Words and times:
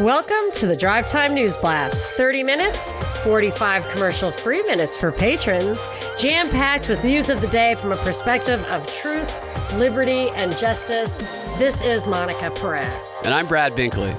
Welcome 0.00 0.50
to 0.54 0.66
the 0.66 0.76
Drive 0.76 1.06
Time 1.08 1.34
News 1.34 1.56
Blast. 1.56 2.02
30 2.12 2.42
minutes, 2.42 2.92
45 3.22 3.86
commercial 3.90 4.30
free 4.30 4.62
minutes 4.62 4.96
for 4.96 5.12
patrons, 5.12 5.86
jam 6.18 6.48
packed 6.48 6.88
with 6.88 7.04
news 7.04 7.28
of 7.28 7.42
the 7.42 7.48
day 7.48 7.74
from 7.74 7.92
a 7.92 7.96
perspective 7.96 8.64
of 8.68 8.86
truth, 8.86 9.30
liberty, 9.74 10.30
and 10.30 10.56
justice. 10.56 11.18
This 11.58 11.82
is 11.82 12.08
Monica 12.08 12.50
Perez. 12.50 13.20
And 13.26 13.34
I'm 13.34 13.46
Brad 13.46 13.74
Binkley. 13.74 14.14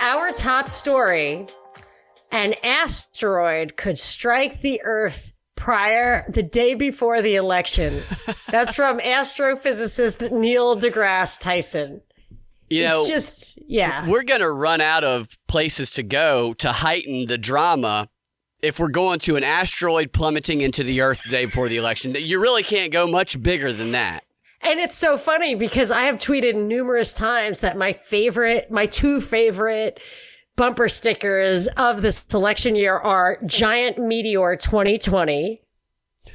Our 0.00 0.32
top 0.32 0.70
story 0.70 1.48
an 2.32 2.54
asteroid 2.64 3.76
could 3.76 3.98
strike 3.98 4.62
the 4.62 4.80
Earth 4.84 5.34
prior 5.54 6.24
the 6.30 6.42
day 6.42 6.72
before 6.72 7.20
the 7.20 7.34
election. 7.34 8.00
That's 8.50 8.74
from 8.74 9.00
astrophysicist 9.00 10.32
Neil 10.32 10.78
deGrasse 10.78 11.38
Tyson. 11.38 12.00
You 12.68 12.84
know, 12.84 13.00
it's 13.00 13.08
just 13.08 13.58
yeah. 13.66 14.08
We're 14.08 14.24
going 14.24 14.40
to 14.40 14.50
run 14.50 14.80
out 14.80 15.04
of 15.04 15.36
places 15.46 15.90
to 15.92 16.02
go 16.02 16.54
to 16.54 16.72
heighten 16.72 17.26
the 17.26 17.38
drama 17.38 18.08
if 18.62 18.80
we're 18.80 18.88
going 18.88 19.18
to 19.20 19.36
an 19.36 19.44
asteroid 19.44 20.12
plummeting 20.12 20.60
into 20.60 20.82
the 20.82 21.00
Earth 21.00 21.22
the 21.22 21.30
day 21.30 21.44
before 21.44 21.68
the 21.68 21.76
election. 21.76 22.14
You 22.18 22.40
really 22.40 22.62
can't 22.62 22.92
go 22.92 23.06
much 23.06 23.40
bigger 23.42 23.72
than 23.72 23.92
that. 23.92 24.24
And 24.62 24.80
it's 24.80 24.96
so 24.96 25.16
funny 25.16 25.54
because 25.54 25.90
I 25.90 26.04
have 26.04 26.16
tweeted 26.16 26.56
numerous 26.56 27.12
times 27.12 27.60
that 27.60 27.76
my 27.76 27.92
favorite, 27.92 28.70
my 28.70 28.86
two 28.86 29.20
favorite 29.20 30.00
bumper 30.56 30.88
stickers 30.88 31.68
of 31.76 32.02
this 32.02 32.26
election 32.34 32.74
year 32.74 32.96
are 32.96 33.38
Giant 33.46 33.98
Meteor 33.98 34.56
2020 34.56 35.60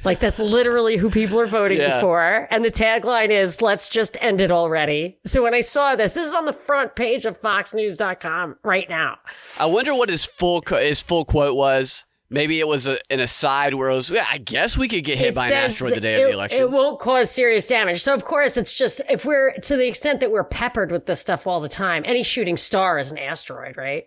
like 0.04 0.20
that's 0.20 0.38
literally 0.38 0.96
who 0.96 1.10
people 1.10 1.40
are 1.40 1.46
voting 1.46 1.78
yeah. 1.78 2.00
for. 2.00 2.48
And 2.50 2.64
the 2.64 2.70
tagline 2.70 3.30
is, 3.30 3.62
let's 3.62 3.88
just 3.88 4.16
end 4.20 4.40
it 4.40 4.50
already. 4.50 5.18
So 5.24 5.42
when 5.42 5.54
I 5.54 5.60
saw 5.60 5.96
this, 5.96 6.14
this 6.14 6.26
is 6.26 6.34
on 6.34 6.44
the 6.44 6.52
front 6.52 6.96
page 6.96 7.24
of 7.26 7.40
foxnews.com 7.40 8.56
right 8.62 8.88
now. 8.88 9.18
I 9.58 9.66
wonder 9.66 9.94
what 9.94 10.08
his 10.08 10.24
full, 10.24 10.62
his 10.68 11.02
full 11.02 11.24
quote 11.24 11.56
was. 11.56 12.04
Maybe 12.30 12.60
it 12.60 12.66
was 12.66 12.86
a, 12.86 12.96
an 13.10 13.20
aside 13.20 13.74
where 13.74 13.90
it 13.90 13.94
was, 13.94 14.10
yeah, 14.10 14.24
I 14.30 14.38
guess 14.38 14.78
we 14.78 14.88
could 14.88 15.04
get 15.04 15.18
hit 15.18 15.28
it 15.28 15.34
by 15.34 15.48
an 15.48 15.52
asteroid 15.52 15.94
the 15.94 16.00
day 16.00 16.14
it, 16.14 16.22
of 16.22 16.28
the 16.28 16.34
election. 16.34 16.62
It 16.62 16.70
won't 16.70 16.98
cause 16.98 17.30
serious 17.30 17.66
damage. 17.66 18.02
So, 18.02 18.14
of 18.14 18.24
course, 18.24 18.56
it's 18.56 18.72
just, 18.72 19.02
if 19.10 19.26
we're 19.26 19.52
to 19.52 19.76
the 19.76 19.86
extent 19.86 20.20
that 20.20 20.30
we're 20.30 20.42
peppered 20.42 20.90
with 20.90 21.04
this 21.04 21.20
stuff 21.20 21.46
all 21.46 21.60
the 21.60 21.68
time, 21.68 22.04
any 22.06 22.22
shooting 22.22 22.56
star 22.56 22.98
is 22.98 23.10
an 23.10 23.18
asteroid, 23.18 23.76
right? 23.76 24.06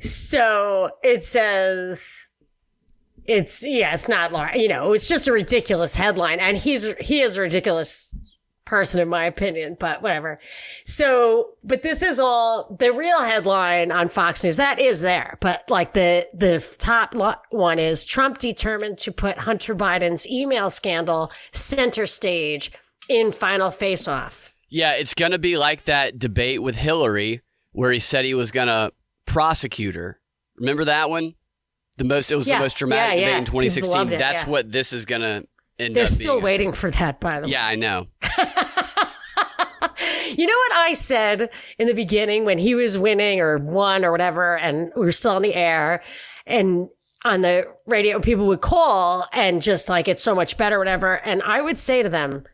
So 0.00 0.90
it 1.04 1.22
says, 1.22 2.28
it's 3.26 3.66
yeah, 3.66 3.94
it's 3.94 4.08
not 4.08 4.32
large. 4.32 4.56
you 4.56 4.68
know, 4.68 4.92
it's 4.92 5.08
just 5.08 5.28
a 5.28 5.32
ridiculous 5.32 5.94
headline, 5.94 6.40
and 6.40 6.56
he's 6.56 6.92
he 7.00 7.20
is 7.20 7.36
a 7.36 7.42
ridiculous 7.42 8.14
person 8.66 9.00
in 9.00 9.08
my 9.08 9.24
opinion, 9.24 9.76
but 9.78 10.02
whatever. 10.02 10.38
So, 10.84 11.50
but 11.64 11.82
this 11.82 12.02
is 12.02 12.18
all 12.18 12.76
the 12.78 12.92
real 12.92 13.22
headline 13.22 13.92
on 13.92 14.08
Fox 14.08 14.44
News. 14.44 14.56
That 14.56 14.78
is 14.78 15.00
there, 15.00 15.38
but 15.40 15.70
like 15.70 15.94
the 15.94 16.28
the 16.34 16.64
top 16.78 17.14
one 17.50 17.78
is 17.78 18.04
Trump 18.04 18.38
determined 18.38 18.98
to 18.98 19.12
put 19.12 19.38
Hunter 19.38 19.74
Biden's 19.74 20.28
email 20.28 20.68
scandal 20.68 21.32
center 21.52 22.06
stage 22.06 22.72
in 23.08 23.32
final 23.32 23.70
face 23.70 24.06
off. 24.08 24.52
Yeah, 24.68 24.94
it's 24.94 25.14
going 25.14 25.30
to 25.30 25.38
be 25.38 25.56
like 25.56 25.84
that 25.84 26.18
debate 26.18 26.60
with 26.60 26.74
Hillary 26.74 27.42
where 27.70 27.92
he 27.92 28.00
said 28.00 28.24
he 28.24 28.34
was 28.34 28.50
going 28.50 28.68
to 28.68 28.92
prosecute 29.26 29.94
her. 29.94 30.18
Remember 30.56 30.84
that 30.84 31.08
one? 31.08 31.34
The 31.96 32.04
most 32.04 32.30
it 32.30 32.36
was 32.36 32.48
yeah. 32.48 32.58
the 32.58 32.64
most 32.64 32.76
dramatic 32.76 33.18
yeah, 33.18 33.20
yeah. 33.20 33.26
debate 33.26 33.38
in 33.38 33.44
2016. 33.46 34.12
It, 34.12 34.18
That's 34.18 34.46
what 34.46 34.70
this 34.70 34.92
is 34.92 35.06
gonna 35.06 35.44
end 35.78 35.96
They're 35.96 36.06
still 36.06 36.40
waiting 36.40 36.72
for 36.72 36.90
that, 36.90 37.20
by 37.20 37.40
the 37.40 37.46
way. 37.46 37.52
Yeah, 37.52 37.66
I 37.66 37.74
know. 37.74 38.06
you 40.36 40.46
know 40.46 40.56
what 40.68 40.72
I 40.72 40.92
said 40.94 41.50
in 41.78 41.86
the 41.86 41.94
beginning 41.94 42.44
when 42.44 42.58
he 42.58 42.74
was 42.74 42.98
winning 42.98 43.40
or 43.40 43.58
won 43.58 44.04
or 44.04 44.12
whatever, 44.12 44.56
and 44.56 44.92
we 44.94 45.06
were 45.06 45.12
still 45.12 45.32
on 45.32 45.42
the 45.42 45.54
air, 45.54 46.02
and 46.46 46.88
on 47.24 47.40
the 47.40 47.66
radio, 47.86 48.20
people 48.20 48.46
would 48.46 48.60
call 48.60 49.26
and 49.32 49.60
just 49.60 49.88
like 49.88 50.06
it's 50.06 50.22
so 50.22 50.34
much 50.34 50.56
better, 50.56 50.78
whatever. 50.78 51.14
And 51.14 51.42
I 51.42 51.60
would 51.60 51.76
say 51.76 52.02
to 52.02 52.08
them, 52.08 52.44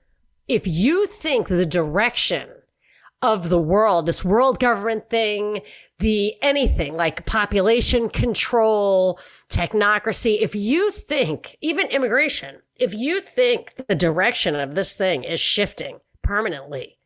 if 0.48 0.66
you 0.66 1.06
think 1.06 1.48
the 1.48 1.66
direction 1.66 2.48
of 3.22 3.48
the 3.48 3.60
world, 3.60 4.06
this 4.06 4.24
world 4.24 4.58
government 4.58 5.08
thing, 5.08 5.62
the 6.00 6.34
anything 6.42 6.94
like 6.94 7.24
population 7.24 8.08
control, 8.10 9.18
technocracy. 9.48 10.38
If 10.40 10.54
you 10.56 10.90
think, 10.90 11.56
even 11.60 11.86
immigration, 11.86 12.56
if 12.76 12.92
you 12.92 13.20
think 13.20 13.74
the 13.86 13.94
direction 13.94 14.56
of 14.56 14.74
this 14.74 14.96
thing 14.96 15.22
is 15.22 15.38
shifting 15.38 16.00
permanently, 16.20 16.98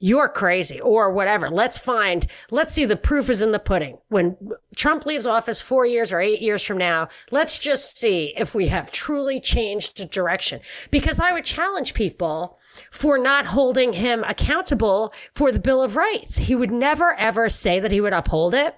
you're 0.00 0.28
crazy 0.28 0.80
or 0.80 1.12
whatever. 1.12 1.50
Let's 1.50 1.76
find, 1.76 2.26
let's 2.50 2.72
see 2.72 2.84
the 2.84 2.96
proof 2.96 3.28
is 3.28 3.42
in 3.42 3.50
the 3.50 3.58
pudding. 3.58 3.98
When 4.08 4.36
Trump 4.76 5.04
leaves 5.04 5.26
office 5.26 5.60
four 5.60 5.84
years 5.86 6.12
or 6.12 6.20
eight 6.20 6.40
years 6.40 6.62
from 6.62 6.78
now, 6.78 7.08
let's 7.30 7.58
just 7.58 7.96
see 7.96 8.32
if 8.36 8.54
we 8.54 8.68
have 8.68 8.92
truly 8.92 9.40
changed 9.40 10.08
direction. 10.10 10.60
Because 10.90 11.18
I 11.18 11.32
would 11.32 11.44
challenge 11.44 11.94
people 11.94 12.57
for 12.90 13.18
not 13.18 13.46
holding 13.46 13.94
him 13.94 14.24
accountable 14.24 15.12
for 15.32 15.52
the 15.52 15.58
Bill 15.58 15.82
of 15.82 15.96
Rights. 15.96 16.38
He 16.38 16.54
would 16.54 16.70
never 16.70 17.14
ever 17.14 17.48
say 17.48 17.80
that 17.80 17.92
he 17.92 18.00
would 18.00 18.12
uphold 18.12 18.54
it. 18.54 18.76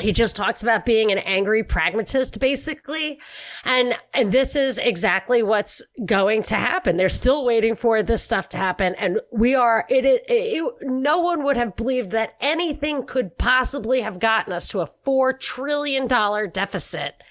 He 0.00 0.12
just 0.12 0.36
talks 0.36 0.62
about 0.62 0.86
being 0.86 1.10
an 1.10 1.18
angry 1.18 1.64
pragmatist, 1.64 2.38
basically. 2.38 3.20
And, 3.64 3.96
and 4.14 4.30
this 4.30 4.54
is 4.54 4.78
exactly 4.78 5.42
what's 5.42 5.82
going 6.04 6.42
to 6.44 6.54
happen. 6.54 6.96
They're 6.96 7.08
still 7.08 7.44
waiting 7.44 7.74
for 7.74 8.02
this 8.02 8.22
stuff 8.22 8.48
to 8.50 8.58
happen. 8.58 8.94
And 8.94 9.20
we 9.32 9.54
are, 9.54 9.84
it, 9.88 10.04
it, 10.04 10.24
it, 10.28 10.72
no 10.82 11.18
one 11.18 11.42
would 11.44 11.56
have 11.56 11.74
believed 11.74 12.12
that 12.12 12.34
anything 12.40 13.04
could 13.04 13.38
possibly 13.38 14.02
have 14.02 14.20
gotten 14.20 14.52
us 14.52 14.68
to 14.68 14.80
a 14.80 14.86
$4 14.86 15.38
trillion 15.38 16.06
deficit 16.06 17.22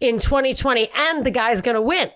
in 0.00 0.18
2020. 0.18 0.88
And 0.94 1.26
the 1.26 1.30
guy's 1.30 1.60
going 1.60 1.74
to 1.74 1.82
win. 1.82 2.10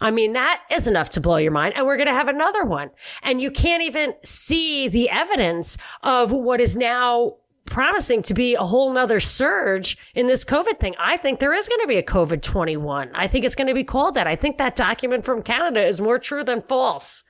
I 0.00 0.10
mean, 0.10 0.34
that 0.34 0.62
is 0.70 0.86
enough 0.86 1.08
to 1.10 1.20
blow 1.20 1.36
your 1.36 1.52
mind. 1.52 1.74
And 1.74 1.86
we're 1.86 1.96
going 1.96 2.08
to 2.08 2.14
have 2.14 2.28
another 2.28 2.64
one. 2.64 2.90
And 3.22 3.40
you 3.40 3.50
can't 3.50 3.82
even 3.82 4.14
see 4.22 4.88
the 4.88 5.08
evidence 5.08 5.78
of 6.02 6.32
what 6.32 6.60
is 6.60 6.76
now 6.76 7.36
promising 7.64 8.22
to 8.22 8.34
be 8.34 8.54
a 8.54 8.60
whole 8.60 8.92
nother 8.92 9.20
surge 9.20 9.98
in 10.14 10.26
this 10.26 10.44
COVID 10.44 10.78
thing. 10.78 10.94
I 10.98 11.16
think 11.16 11.40
there 11.40 11.52
is 11.52 11.68
going 11.68 11.80
to 11.80 11.88
be 11.88 11.96
a 11.96 12.02
COVID 12.02 12.42
21. 12.42 13.10
I 13.14 13.26
think 13.26 13.44
it's 13.44 13.54
going 13.54 13.66
to 13.66 13.74
be 13.74 13.84
called 13.84 14.14
that. 14.14 14.26
I 14.26 14.36
think 14.36 14.58
that 14.58 14.76
document 14.76 15.24
from 15.24 15.42
Canada 15.42 15.84
is 15.84 16.00
more 16.00 16.18
true 16.18 16.44
than 16.44 16.62
false. 16.62 17.24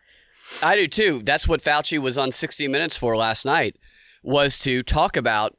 I 0.62 0.76
do 0.76 0.86
too. 0.86 1.22
That's 1.24 1.48
what 1.48 1.62
Fauci 1.62 1.98
was 1.98 2.18
on 2.18 2.30
60 2.30 2.68
Minutes 2.68 2.96
for 2.96 3.16
last 3.16 3.44
night 3.44 3.76
was 4.22 4.58
to 4.60 4.82
talk 4.82 5.16
about 5.16 5.56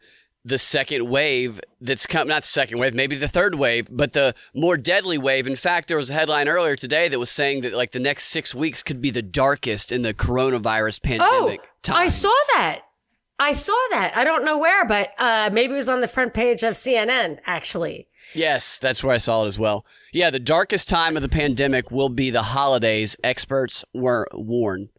the 0.47 0.57
second 0.57 1.09
wave 1.09 1.59
that's 1.81 2.05
come 2.05 2.27
not 2.27 2.43
the 2.43 2.47
second 2.47 2.77
wave 2.77 2.93
maybe 2.93 3.17
the 3.17 3.27
third 3.27 3.55
wave 3.55 3.87
but 3.91 4.13
the 4.13 4.33
more 4.53 4.77
deadly 4.77 5.17
wave. 5.17 5.45
In 5.45 5.57
fact 5.57 5.89
there 5.89 5.97
was 5.97 6.09
a 6.09 6.13
headline 6.13 6.47
earlier 6.47 6.75
today 6.75 7.09
that 7.09 7.19
was 7.19 7.29
saying 7.29 7.61
that 7.61 7.73
like 7.73 7.91
the 7.91 7.99
next 7.99 8.25
six 8.25 8.55
weeks 8.55 8.81
could 8.81 9.01
be 9.01 9.09
the 9.09 9.21
darkest 9.21 9.91
in 9.91 10.03
the 10.03 10.13
coronavirus 10.13 11.03
pandemic 11.03 11.59
oh, 11.63 11.67
times. 11.83 11.97
i 11.97 12.07
saw 12.07 12.33
that. 12.55 12.81
I 13.39 13.51
saw 13.51 13.77
that. 13.91 14.13
I 14.15 14.23
don't 14.23 14.45
know 14.45 14.57
where 14.57 14.85
but 14.85 15.11
uh, 15.17 15.49
maybe 15.51 15.73
it 15.73 15.77
was 15.77 15.89
on 15.89 15.99
the 15.99 16.07
front 16.07 16.33
page 16.33 16.63
of 16.63 16.75
cnn 16.75 17.39
actually. 17.45 18.07
Yes 18.33 18.79
that's 18.79 19.03
where 19.03 19.15
i 19.15 19.17
saw 19.17 19.43
it 19.43 19.47
as 19.47 19.59
well. 19.59 19.85
Yeah 20.13 20.29
the 20.29 20.39
darkest 20.39 20.87
time 20.87 21.17
of 21.17 21.23
the 21.23 21.29
pandemic 21.29 21.91
will 21.91 22.09
be 22.09 22.29
the 22.29 22.43
holidays 22.43 23.17
experts 23.21 23.83
were 23.93 24.27
warned. 24.33 24.89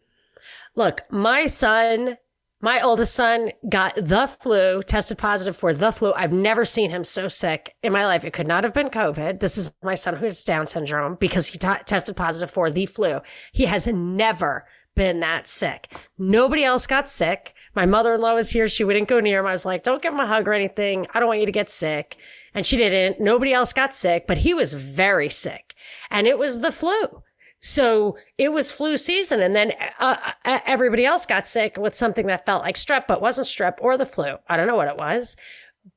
Look 0.75 1.11
my 1.11 1.47
son 1.47 2.19
my 2.61 2.81
oldest 2.81 3.15
son 3.15 3.53
got 3.69 3.95
the 3.97 4.27
flu, 4.27 4.83
tested 4.83 5.19
positive 5.19 5.57
for 5.57 5.73
the 5.73 5.93
flu. 5.93 6.13
I've 6.15 6.33
never 6.33 6.65
seen 6.65 6.91
him 6.91 7.05
so 7.05 7.29
sick 7.29 7.77
in 7.83 7.93
my 7.93 8.05
life. 8.05 8.25
It 8.25 8.33
could 8.33 8.49
not 8.49 8.65
have 8.65 8.75
been 8.75 8.89
COVID. 8.89 9.41
This 9.41 9.57
is 9.57 9.71
my 9.83 9.95
son 9.95 10.17
who 10.17 10.25
has 10.25 10.43
Down 10.45 10.67
syndrome 10.67 11.17
because 11.21 11.49
he 11.49 11.59
t- 11.59 11.69
tested 11.87 12.17
positive 12.17 12.51
for 12.51 12.71
the 12.71 12.87
flu. 12.87 13.21
He 13.53 13.67
has 13.67 13.87
never 13.87 14.67
been 14.97 15.21
that 15.21 15.49
sick. 15.49 15.95
Nobody 16.19 16.65
else 16.65 16.87
got 16.87 17.09
sick. 17.09 17.55
My 17.77 17.87
mother-in-law 17.87 18.35
was 18.35 18.51
here. 18.51 18.69
She 18.69 18.83
wouldn't 18.83 19.07
go 19.07 19.21
near 19.21 19.39
him. 19.39 19.47
I 19.47 19.53
was 19.53 19.65
like, 19.65 19.85
don't 19.85 20.03
give 20.03 20.13
him 20.13 20.19
a 20.19 20.27
hug 20.27 20.49
or 20.49 20.53
anything. 20.53 21.07
I 21.15 21.21
don't 21.21 21.29
want 21.29 21.39
you 21.39 21.47
to 21.47 21.53
get 21.53 21.71
sick. 21.71 22.17
And 22.55 22.67
she 22.67 22.77
didn't. 22.77 23.21
Nobody 23.21 23.53
else 23.53 23.73
got 23.73 23.95
sick, 23.95 24.27
but 24.27 24.39
he 24.39 24.53
was 24.53 24.75
very 24.75 25.29
sick 25.29 25.75
and 26.11 26.27
it 26.27 26.39
was 26.39 26.61
the 26.61 26.73
flu. 26.73 27.23
So 27.61 28.17
it 28.37 28.53
was 28.53 28.71
flu 28.71 28.97
season. 28.97 29.41
And 29.41 29.55
then 29.55 29.73
uh, 29.99 30.17
uh, 30.45 30.61
everybody 30.65 31.05
else 31.05 31.27
got 31.27 31.47
sick 31.47 31.77
with 31.77 31.95
something 31.95 32.27
that 32.27 32.47
felt 32.47 32.63
like 32.63 32.77
strep, 32.77 33.07
but 33.07 33.21
wasn't 33.21 33.49
strep 33.49 33.79
or 33.81 33.97
the 33.97 34.07
flu. 34.07 34.37
I 34.49 34.57
don't 34.57 34.67
know 34.67 34.77
what 34.77 34.89
it 34.89 34.99
was. 34.99 35.37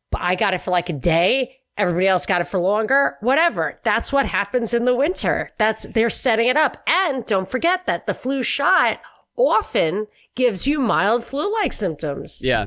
But 0.09 0.21
I 0.21 0.35
got 0.35 0.53
it 0.53 0.61
for 0.61 0.71
like 0.71 0.89
a 0.89 0.93
day. 0.93 1.57
Everybody 1.77 2.07
else 2.07 2.25
got 2.25 2.41
it 2.41 2.47
for 2.47 2.59
longer, 2.59 3.17
whatever. 3.21 3.79
That's 3.83 4.11
what 4.11 4.25
happens 4.25 4.73
in 4.73 4.85
the 4.85 4.95
winter. 4.95 5.51
That's, 5.57 5.83
they're 5.83 6.09
setting 6.09 6.47
it 6.47 6.57
up. 6.57 6.77
And 6.85 7.25
don't 7.25 7.49
forget 7.49 7.85
that 7.85 8.07
the 8.07 8.13
flu 8.13 8.43
shot 8.43 8.99
often 9.37 10.07
gives 10.35 10.67
you 10.67 10.79
mild 10.79 11.23
flu 11.23 11.51
like 11.53 11.73
symptoms. 11.73 12.41
Yeah. 12.43 12.65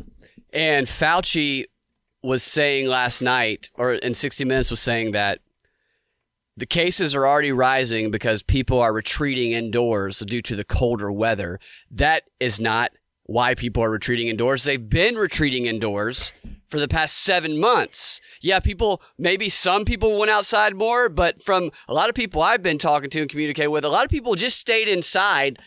And 0.53 0.87
Fauci 0.87 1.67
was 2.23 2.43
saying 2.43 2.87
last 2.89 3.21
night, 3.21 3.71
or 3.75 3.95
in 3.95 4.15
60 4.15 4.45
Minutes, 4.47 4.71
was 4.71 4.81
saying 4.81 5.13
that 5.13 5.41
the 6.57 6.67
cases 6.67 7.15
are 7.15 7.27
already 7.27 7.53
rising 7.53 8.11
because 8.11 8.43
people 8.43 8.79
are 8.79 8.93
retreating 8.93 9.53
indoors 9.53 10.21
due 10.21 10.43
to 10.43 10.55
the 10.55 10.65
colder 10.65 11.11
weather. 11.11 11.59
That 11.91 12.25
is 12.39 12.61
not 12.61 12.93
why 13.25 13.55
people 13.55 13.83
are 13.83 13.91
retreating 13.91 14.29
indoors. 14.29 14.65
They've 14.65 14.89
been 14.89 15.17
retreating 15.17 15.67
indoors 15.67 16.33
for 16.69 16.79
the 16.79 16.89
past 16.89 17.17
seven 17.17 17.59
months. 17.59 18.21
Yeah, 18.41 18.61
people, 18.61 19.03
maybe 19.19 19.49
some 19.49 19.85
people 19.85 20.19
went 20.19 20.31
outside 20.31 20.77
more, 20.77 21.09
but 21.09 21.43
from 21.43 21.71
a 21.89 21.95
lot 21.95 22.09
of 22.09 22.15
people 22.15 22.43
I've 22.43 22.63
been 22.63 22.79
talking 22.79 23.11
to 23.11 23.21
and 23.21 23.31
communicating 23.31 23.71
with, 23.71 23.85
a 23.85 23.89
lot 23.89 24.05
of 24.05 24.11
people 24.11 24.35
just 24.35 24.59
stayed 24.59 24.89
inside 24.89 25.59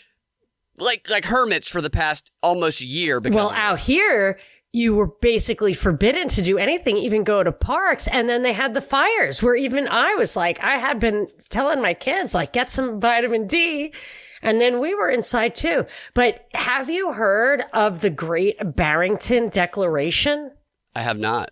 like 0.79 1.09
like 1.09 1.25
hermits 1.25 1.69
for 1.69 1.81
the 1.81 1.89
past 1.89 2.31
almost 2.43 2.81
year. 2.81 3.19
Because 3.19 3.35
well, 3.35 3.53
out 3.53 3.79
here, 3.79 4.39
you 4.77 4.95
were 4.95 5.07
basically 5.07 5.73
forbidden 5.73 6.27
to 6.29 6.41
do 6.41 6.57
anything, 6.57 6.97
even 6.97 7.23
go 7.23 7.43
to 7.43 7.51
parks. 7.51 8.07
And 8.07 8.29
then 8.29 8.43
they 8.43 8.53
had 8.53 8.73
the 8.73 8.81
fires 8.81 9.41
where 9.41 9.55
even 9.55 9.87
I 9.87 10.13
was 10.15 10.35
like, 10.35 10.63
I 10.63 10.77
had 10.77 10.99
been 10.99 11.27
telling 11.49 11.81
my 11.81 11.93
kids, 11.93 12.33
like, 12.33 12.53
get 12.53 12.71
some 12.71 12.99
vitamin 12.99 13.47
D. 13.47 13.93
And 14.41 14.61
then 14.61 14.79
we 14.79 14.93
were 14.93 15.09
inside 15.09 15.55
too. 15.55 15.85
But 16.13 16.47
have 16.53 16.89
you 16.89 17.13
heard 17.13 17.63
of 17.73 18.01
the 18.01 18.11
Great 18.11 18.75
Barrington 18.75 19.49
Declaration? 19.49 20.51
I 20.95 21.01
have 21.01 21.17
not. 21.17 21.51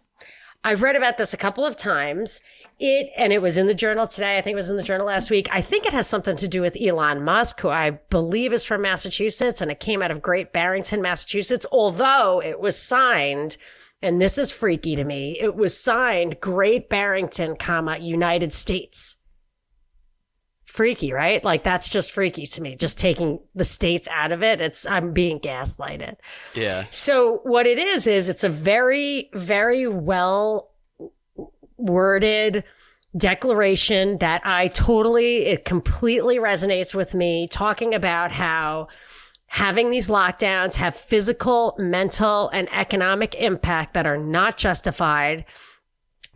I've 0.63 0.81
read 0.81 0.95
about 0.95 1.17
this 1.17 1.33
a 1.33 1.37
couple 1.37 1.65
of 1.65 1.77
times. 1.77 2.41
It, 2.77 3.09
and 3.15 3.31
it 3.31 3.41
was 3.41 3.57
in 3.57 3.67
the 3.67 3.73
journal 3.73 4.05
today. 4.05 4.37
I 4.37 4.41
think 4.41 4.55
it 4.55 4.57
was 4.57 4.69
in 4.69 4.75
the 4.75 4.83
journal 4.83 5.07
last 5.07 5.31
week. 5.31 5.47
I 5.49 5.61
think 5.61 5.85
it 5.85 5.93
has 5.93 6.07
something 6.07 6.35
to 6.35 6.47
do 6.47 6.59
with 6.59 6.75
Elon 6.79 7.23
Musk, 7.23 7.61
who 7.61 7.69
I 7.69 7.91
believe 8.09 8.51
is 8.51 8.65
from 8.65 8.81
Massachusetts, 8.81 9.61
and 9.61 9.71
it 9.71 9.79
came 9.79 10.01
out 10.01 10.11
of 10.11 10.21
Great 10.21 10.51
Barrington, 10.51 11.01
Massachusetts, 11.01 11.65
although 11.71 12.41
it 12.41 12.59
was 12.59 12.77
signed, 12.77 13.55
and 14.01 14.21
this 14.21 14.37
is 14.37 14.51
freaky 14.51 14.93
to 14.95 15.05
me, 15.05 15.37
it 15.39 15.55
was 15.55 15.79
signed 15.79 16.41
Great 16.41 16.89
Barrington, 16.89 17.55
comma, 17.55 17.97
United 17.97 18.51
States. 18.51 19.17
Freaky, 20.65 21.13
right? 21.13 21.41
Like 21.45 21.63
that's 21.63 21.87
just 21.87 22.11
freaky 22.11 22.45
to 22.45 22.61
me. 22.61 22.75
Just 22.75 22.99
taking 22.99 23.39
the 23.55 23.63
states 23.63 24.09
out 24.11 24.33
of 24.33 24.43
it. 24.43 24.59
It's, 24.59 24.85
I'm 24.85 25.13
being 25.13 25.39
gaslighted. 25.39 26.17
Yeah. 26.53 26.87
So 26.91 27.39
what 27.43 27.65
it 27.65 27.79
is, 27.79 28.05
is 28.05 28.27
it's 28.27 28.43
a 28.43 28.49
very, 28.49 29.29
very 29.33 29.87
well 29.87 30.73
worded 31.77 32.63
declaration 33.17 34.17
that 34.17 34.45
I 34.45 34.67
totally, 34.69 35.45
it 35.45 35.65
completely 35.65 36.37
resonates 36.37 36.93
with 36.93 37.15
me, 37.15 37.47
talking 37.47 37.93
about 37.93 38.31
how 38.31 38.87
having 39.47 39.89
these 39.89 40.09
lockdowns 40.09 40.75
have 40.75 40.95
physical, 40.95 41.75
mental, 41.77 42.49
and 42.49 42.67
economic 42.73 43.35
impact 43.35 43.93
that 43.93 44.05
are 44.05 44.17
not 44.17 44.57
justified 44.57 45.45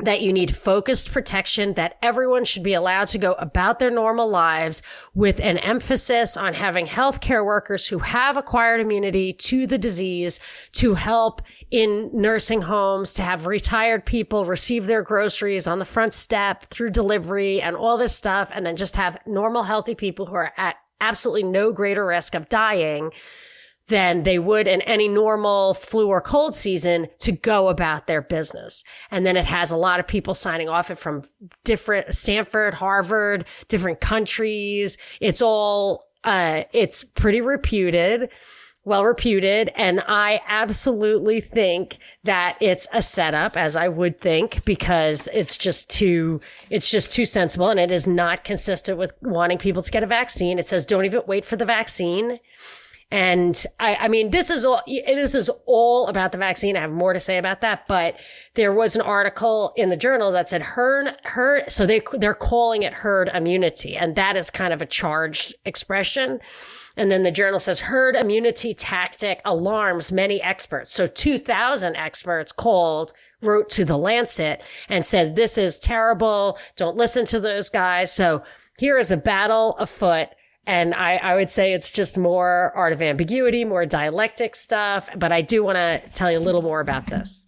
that 0.01 0.21
you 0.21 0.31
need 0.31 0.55
focused 0.55 1.11
protection, 1.11 1.73
that 1.73 1.97
everyone 2.01 2.45
should 2.45 2.63
be 2.63 2.73
allowed 2.73 3.07
to 3.07 3.17
go 3.17 3.33
about 3.33 3.79
their 3.79 3.91
normal 3.91 4.29
lives 4.29 4.81
with 5.13 5.39
an 5.41 5.57
emphasis 5.57 6.37
on 6.37 6.53
having 6.53 6.87
healthcare 6.87 7.45
workers 7.45 7.87
who 7.87 7.99
have 7.99 8.37
acquired 8.37 8.79
immunity 8.79 9.33
to 9.33 9.67
the 9.67 9.77
disease 9.77 10.39
to 10.71 10.93
help 10.93 11.41
in 11.69 12.09
nursing 12.13 12.61
homes, 12.61 13.13
to 13.13 13.21
have 13.21 13.45
retired 13.45 14.05
people 14.05 14.45
receive 14.45 14.85
their 14.85 15.03
groceries 15.03 15.67
on 15.67 15.79
the 15.79 15.85
front 15.85 16.13
step 16.13 16.63
through 16.65 16.89
delivery 16.89 17.61
and 17.61 17.75
all 17.75 17.97
this 17.97 18.15
stuff. 18.15 18.49
And 18.53 18.65
then 18.65 18.77
just 18.77 18.95
have 18.95 19.17
normal, 19.25 19.63
healthy 19.63 19.95
people 19.95 20.27
who 20.27 20.35
are 20.35 20.53
at 20.55 20.75
absolutely 21.01 21.43
no 21.43 21.73
greater 21.73 22.05
risk 22.05 22.35
of 22.35 22.49
dying 22.49 23.11
than 23.89 24.23
they 24.23 24.39
would 24.39 24.67
in 24.67 24.81
any 24.83 25.07
normal 25.07 25.73
flu 25.73 26.07
or 26.07 26.21
cold 26.21 26.55
season 26.55 27.07
to 27.19 27.31
go 27.31 27.67
about 27.67 28.07
their 28.07 28.21
business. 28.21 28.83
And 29.11 29.25
then 29.25 29.35
it 29.35 29.45
has 29.45 29.71
a 29.71 29.77
lot 29.77 29.99
of 29.99 30.07
people 30.07 30.33
signing 30.33 30.69
off 30.69 30.89
it 30.89 30.97
from 30.97 31.23
different 31.63 32.15
Stanford, 32.15 32.75
Harvard, 32.75 33.45
different 33.67 33.99
countries. 33.99 34.97
It's 35.19 35.41
all, 35.41 36.05
uh, 36.23 36.63
it's 36.71 37.03
pretty 37.03 37.41
reputed 37.41 38.29
well 38.85 39.05
reputed. 39.05 39.71
And 39.75 40.01
I 40.07 40.41
absolutely 40.47 41.41
think 41.41 41.99
that 42.23 42.57
it's 42.59 42.87
a 42.91 43.01
setup, 43.01 43.57
as 43.57 43.75
I 43.75 43.87
would 43.87 44.19
think, 44.21 44.63
because 44.65 45.27
it's 45.33 45.57
just 45.57 45.89
too, 45.89 46.41
it's 46.69 46.89
just 46.89 47.11
too 47.13 47.25
sensible 47.25 47.69
and 47.69 47.79
it 47.79 47.91
is 47.91 48.07
not 48.07 48.43
consistent 48.43 48.97
with 48.97 49.13
wanting 49.21 49.57
people 49.59 49.83
to 49.83 49.91
get 49.91 50.03
a 50.03 50.07
vaccine. 50.07 50.59
It 50.59 50.65
says 50.65 50.85
don't 50.85 51.05
even 51.05 51.21
wait 51.27 51.45
for 51.45 51.55
the 51.55 51.65
vaccine. 51.65 52.39
And 53.11 53.65
I, 53.79 53.95
I 53.95 54.07
mean, 54.07 54.29
this 54.29 54.51
is 54.51 54.63
all, 54.65 54.83
this 54.85 55.33
is 55.33 55.49
all 55.65 56.07
about 56.07 56.31
the 56.31 56.37
vaccine. 56.37 56.77
I 56.77 56.81
have 56.81 56.91
more 56.91 57.13
to 57.13 57.19
say 57.19 57.39
about 57.39 57.61
that, 57.61 57.87
but 57.87 58.19
there 58.53 58.71
was 58.71 58.95
an 58.95 59.01
article 59.01 59.73
in 59.75 59.89
the 59.89 59.97
journal 59.97 60.31
that 60.31 60.49
said 60.49 60.61
herd, 60.61 61.15
herd, 61.23 61.71
so 61.71 61.87
they, 61.87 62.01
they're 62.13 62.35
calling 62.35 62.83
it 62.83 62.93
herd 62.93 63.29
immunity. 63.33 63.97
And 63.97 64.15
that 64.15 64.37
is 64.37 64.51
kind 64.51 64.73
of 64.73 64.81
a 64.81 64.85
charged 64.85 65.55
expression. 65.65 66.39
And 66.95 67.09
then 67.09 67.23
the 67.23 67.31
journal 67.31 67.57
says 67.57 67.79
herd 67.79 68.15
immunity 68.15 68.75
tactic 68.75 69.41
alarms 69.43 70.11
many 70.11 70.39
experts. 70.41 70.93
So 70.93 71.07
2000 71.07 71.95
experts 71.95 72.51
called 72.51 73.13
wrote 73.41 73.69
to 73.69 73.85
the 73.85 73.97
Lancet 73.97 74.61
and 74.87 75.03
said, 75.03 75.35
this 75.35 75.57
is 75.57 75.79
terrible. 75.79 76.59
Don't 76.75 76.97
listen 76.97 77.25
to 77.25 77.39
those 77.39 77.69
guys. 77.69 78.11
So 78.11 78.43
here 78.77 78.99
is 78.99 79.11
a 79.11 79.17
battle 79.17 79.75
afoot 79.79 80.29
and 80.69 80.93
I, 80.93 81.15
I 81.15 81.33
would 81.33 81.49
say 81.49 81.73
it's 81.73 81.89
just 81.89 82.15
more 82.15 82.71
art 82.75 82.93
of 82.93 83.01
ambiguity, 83.01 83.65
more 83.65 83.87
dialectic 83.87 84.55
stuff. 84.55 85.09
But 85.15 85.31
I 85.31 85.41
do 85.41 85.63
want 85.63 85.77
to 85.77 85.99
tell 86.13 86.31
you 86.31 86.37
a 86.37 86.39
little 86.39 86.61
more 86.61 86.79
about 86.79 87.07
this. 87.07 87.47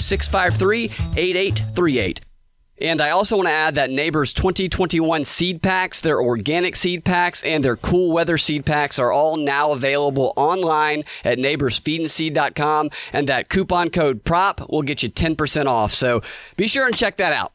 653 0.00 0.84
8838. 1.16 2.20
And 2.80 3.00
I 3.00 3.10
also 3.10 3.36
want 3.36 3.48
to 3.48 3.54
add 3.54 3.74
that 3.74 3.90
Neighbors 3.90 4.32
2021 4.32 5.24
seed 5.24 5.62
packs, 5.62 6.00
their 6.00 6.20
organic 6.20 6.76
seed 6.76 7.04
packs, 7.04 7.42
and 7.42 7.62
their 7.64 7.76
cool 7.76 8.12
weather 8.12 8.38
seed 8.38 8.64
packs 8.64 8.98
are 8.98 9.10
all 9.10 9.36
now 9.36 9.72
available 9.72 10.32
online 10.36 11.02
at 11.24 11.38
neighborsfeedandseed.com. 11.38 12.90
And 13.12 13.28
that 13.28 13.48
coupon 13.48 13.90
code 13.90 14.24
PROP 14.24 14.68
will 14.70 14.82
get 14.82 15.02
you 15.02 15.08
10% 15.08 15.66
off. 15.66 15.92
So 15.92 16.22
be 16.56 16.68
sure 16.68 16.86
and 16.86 16.96
check 16.96 17.16
that 17.16 17.32
out. 17.32 17.52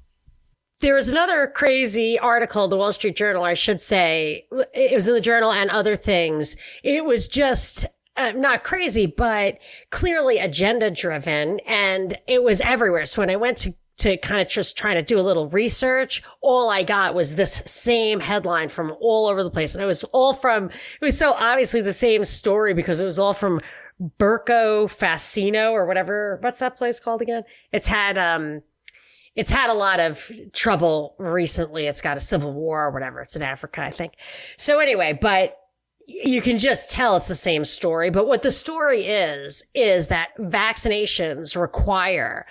There 0.81 0.95
was 0.95 1.07
another 1.07 1.47
crazy 1.47 2.19
article, 2.19 2.67
the 2.67 2.75
Wall 2.75 2.91
Street 2.91 3.15
Journal, 3.15 3.43
I 3.43 3.53
should 3.53 3.79
say. 3.79 4.45
It 4.73 4.93
was 4.93 5.07
in 5.07 5.13
the 5.13 5.21
journal 5.21 5.53
and 5.53 5.69
other 5.69 5.95
things. 5.95 6.57
It 6.83 7.05
was 7.05 7.29
just 7.29 7.85
uh, 8.15 8.32
not 8.32 8.63
crazy, 8.63 9.05
but 9.05 9.58
clearly 9.89 10.38
agenda 10.38 10.91
driven. 10.91 11.60
And 11.62 12.17
it 12.27 12.43
was 12.43 12.62
everywhere. 12.62 13.05
So 13.05 13.22
when 13.22 13.29
I 13.29 13.36
went 13.36 13.58
to 13.60 13.74
to 13.98 14.17
kind 14.17 14.41
of 14.41 14.50
just 14.50 14.77
trying 14.77 14.96
to 14.96 15.01
do 15.03 15.20
a 15.20 15.22
little 15.22 15.48
research, 15.50 16.24
all 16.41 16.70
I 16.70 16.84
got 16.84 17.13
was 17.13 17.36
this 17.36 17.62
same 17.65 18.20
headline 18.20 18.70
from 18.70 18.93
all 19.00 19.27
over 19.27 19.43
the 19.43 19.51
place. 19.51 19.75
And 19.75 19.84
it 19.84 19.88
was 19.88 20.03
all 20.05 20.34
from, 20.34 20.65
it 20.65 21.05
was 21.05 21.17
so 21.17 21.34
obviously 21.34 21.79
the 21.82 21.93
same 21.93 22.24
story 22.25 22.74
because 22.74 23.00
it 23.00 23.05
was 23.05 23.20
all 23.20 23.34
from 23.34 23.62
Burco 24.20 24.88
Fascino 24.88 25.72
or 25.72 25.86
whatever. 25.86 26.39
What's 26.41 26.60
that 26.60 26.75
place 26.75 27.00
called 27.00 27.22
again? 27.22 27.43
It's 27.72 27.88
had, 27.88 28.17
um, 28.17 28.63
it's 29.36 29.51
had 29.51 29.70
a 29.70 29.74
lot 29.74 30.00
of 30.00 30.29
trouble 30.53 31.15
recently. 31.17 31.86
It's 31.86 32.01
got 32.01 32.17
a 32.17 32.22
civil 32.22 32.51
war 32.51 32.86
or 32.86 32.91
whatever. 32.91 33.22
It's 33.22 33.36
in 33.36 33.43
Africa, 33.43 33.82
I 33.82 33.91
think. 33.91 34.13
So 34.58 34.79
anyway, 34.79 35.17
but 35.20 35.58
you 36.07 36.41
can 36.41 36.57
just 36.57 36.91
tell 36.91 37.15
it's 37.15 37.27
the 37.27 37.36
same 37.36 37.65
story. 37.65 38.10
But 38.10 38.27
what 38.27 38.43
the 38.43 38.51
story 38.51 39.05
is, 39.05 39.63
is 39.74 40.10
that 40.10 40.29
vaccinations 40.38 41.60
require 41.60 42.45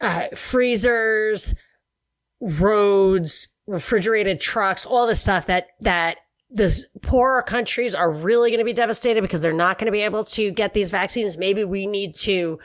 uh, 0.00 0.28
freezers, 0.34 1.54
roads, 2.40 3.48
refrigerated 3.66 4.40
trucks, 4.40 4.84
all 4.84 5.06
the 5.06 5.14
stuff 5.14 5.46
that, 5.46 5.68
that 5.80 6.18
the 6.50 6.84
poorer 7.00 7.42
countries 7.42 7.94
are 7.94 8.10
really 8.10 8.50
going 8.50 8.58
to 8.58 8.64
be 8.64 8.72
devastated 8.72 9.22
because 9.22 9.40
they're 9.40 9.52
not 9.52 9.78
going 9.78 9.86
to 9.86 9.92
be 9.92 10.02
able 10.02 10.24
to 10.24 10.50
get 10.50 10.74
these 10.74 10.90
vaccines. 10.90 11.38
Maybe 11.38 11.64
we 11.64 11.86
need 11.86 12.14
to 12.16 12.58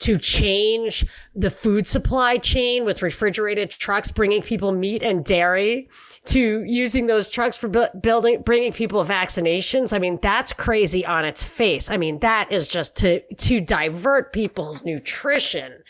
to 0.00 0.16
change 0.16 1.04
the 1.34 1.50
food 1.50 1.86
supply 1.86 2.36
chain 2.38 2.84
with 2.84 3.02
refrigerated 3.02 3.70
trucks, 3.70 4.10
bringing 4.10 4.42
people 4.42 4.70
meat 4.70 5.02
and 5.02 5.24
dairy 5.24 5.88
to 6.26 6.62
using 6.64 7.06
those 7.06 7.28
trucks 7.28 7.56
for 7.56 7.68
bu- 7.68 7.98
building, 8.00 8.42
bringing 8.42 8.72
people 8.72 9.04
vaccinations. 9.04 9.92
I 9.92 9.98
mean, 9.98 10.18
that's 10.22 10.52
crazy 10.52 11.04
on 11.04 11.24
its 11.24 11.42
face. 11.42 11.90
I 11.90 11.96
mean, 11.96 12.20
that 12.20 12.52
is 12.52 12.68
just 12.68 12.94
to, 12.96 13.20
to 13.34 13.60
divert 13.60 14.32
people's 14.32 14.84
nutrition 14.84 15.82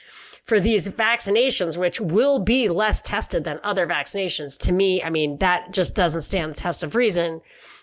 for 0.42 0.58
these 0.58 0.88
vaccinations, 0.88 1.76
which 1.76 2.00
will 2.00 2.38
be 2.38 2.70
less 2.70 3.02
tested 3.02 3.44
than 3.44 3.60
other 3.62 3.86
vaccinations. 3.86 4.56
To 4.60 4.72
me, 4.72 5.02
I 5.02 5.10
mean, 5.10 5.36
that 5.38 5.72
just 5.72 5.94
doesn't 5.94 6.22
stand 6.22 6.54
the 6.54 6.56
test 6.56 6.82
of 6.82 6.94
reason. 6.94 7.42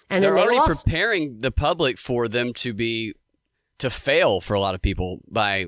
And 0.09 0.23
they're 0.23 0.37
already 0.37 0.57
also- 0.57 0.83
preparing 0.83 1.41
the 1.41 1.51
public 1.51 1.99
for 1.99 2.27
them 2.27 2.53
to 2.55 2.73
be 2.73 3.13
to 3.77 3.89
fail 3.89 4.39
for 4.39 4.53
a 4.53 4.59
lot 4.59 4.73
of 4.73 4.81
people 4.81 5.19
by 5.29 5.65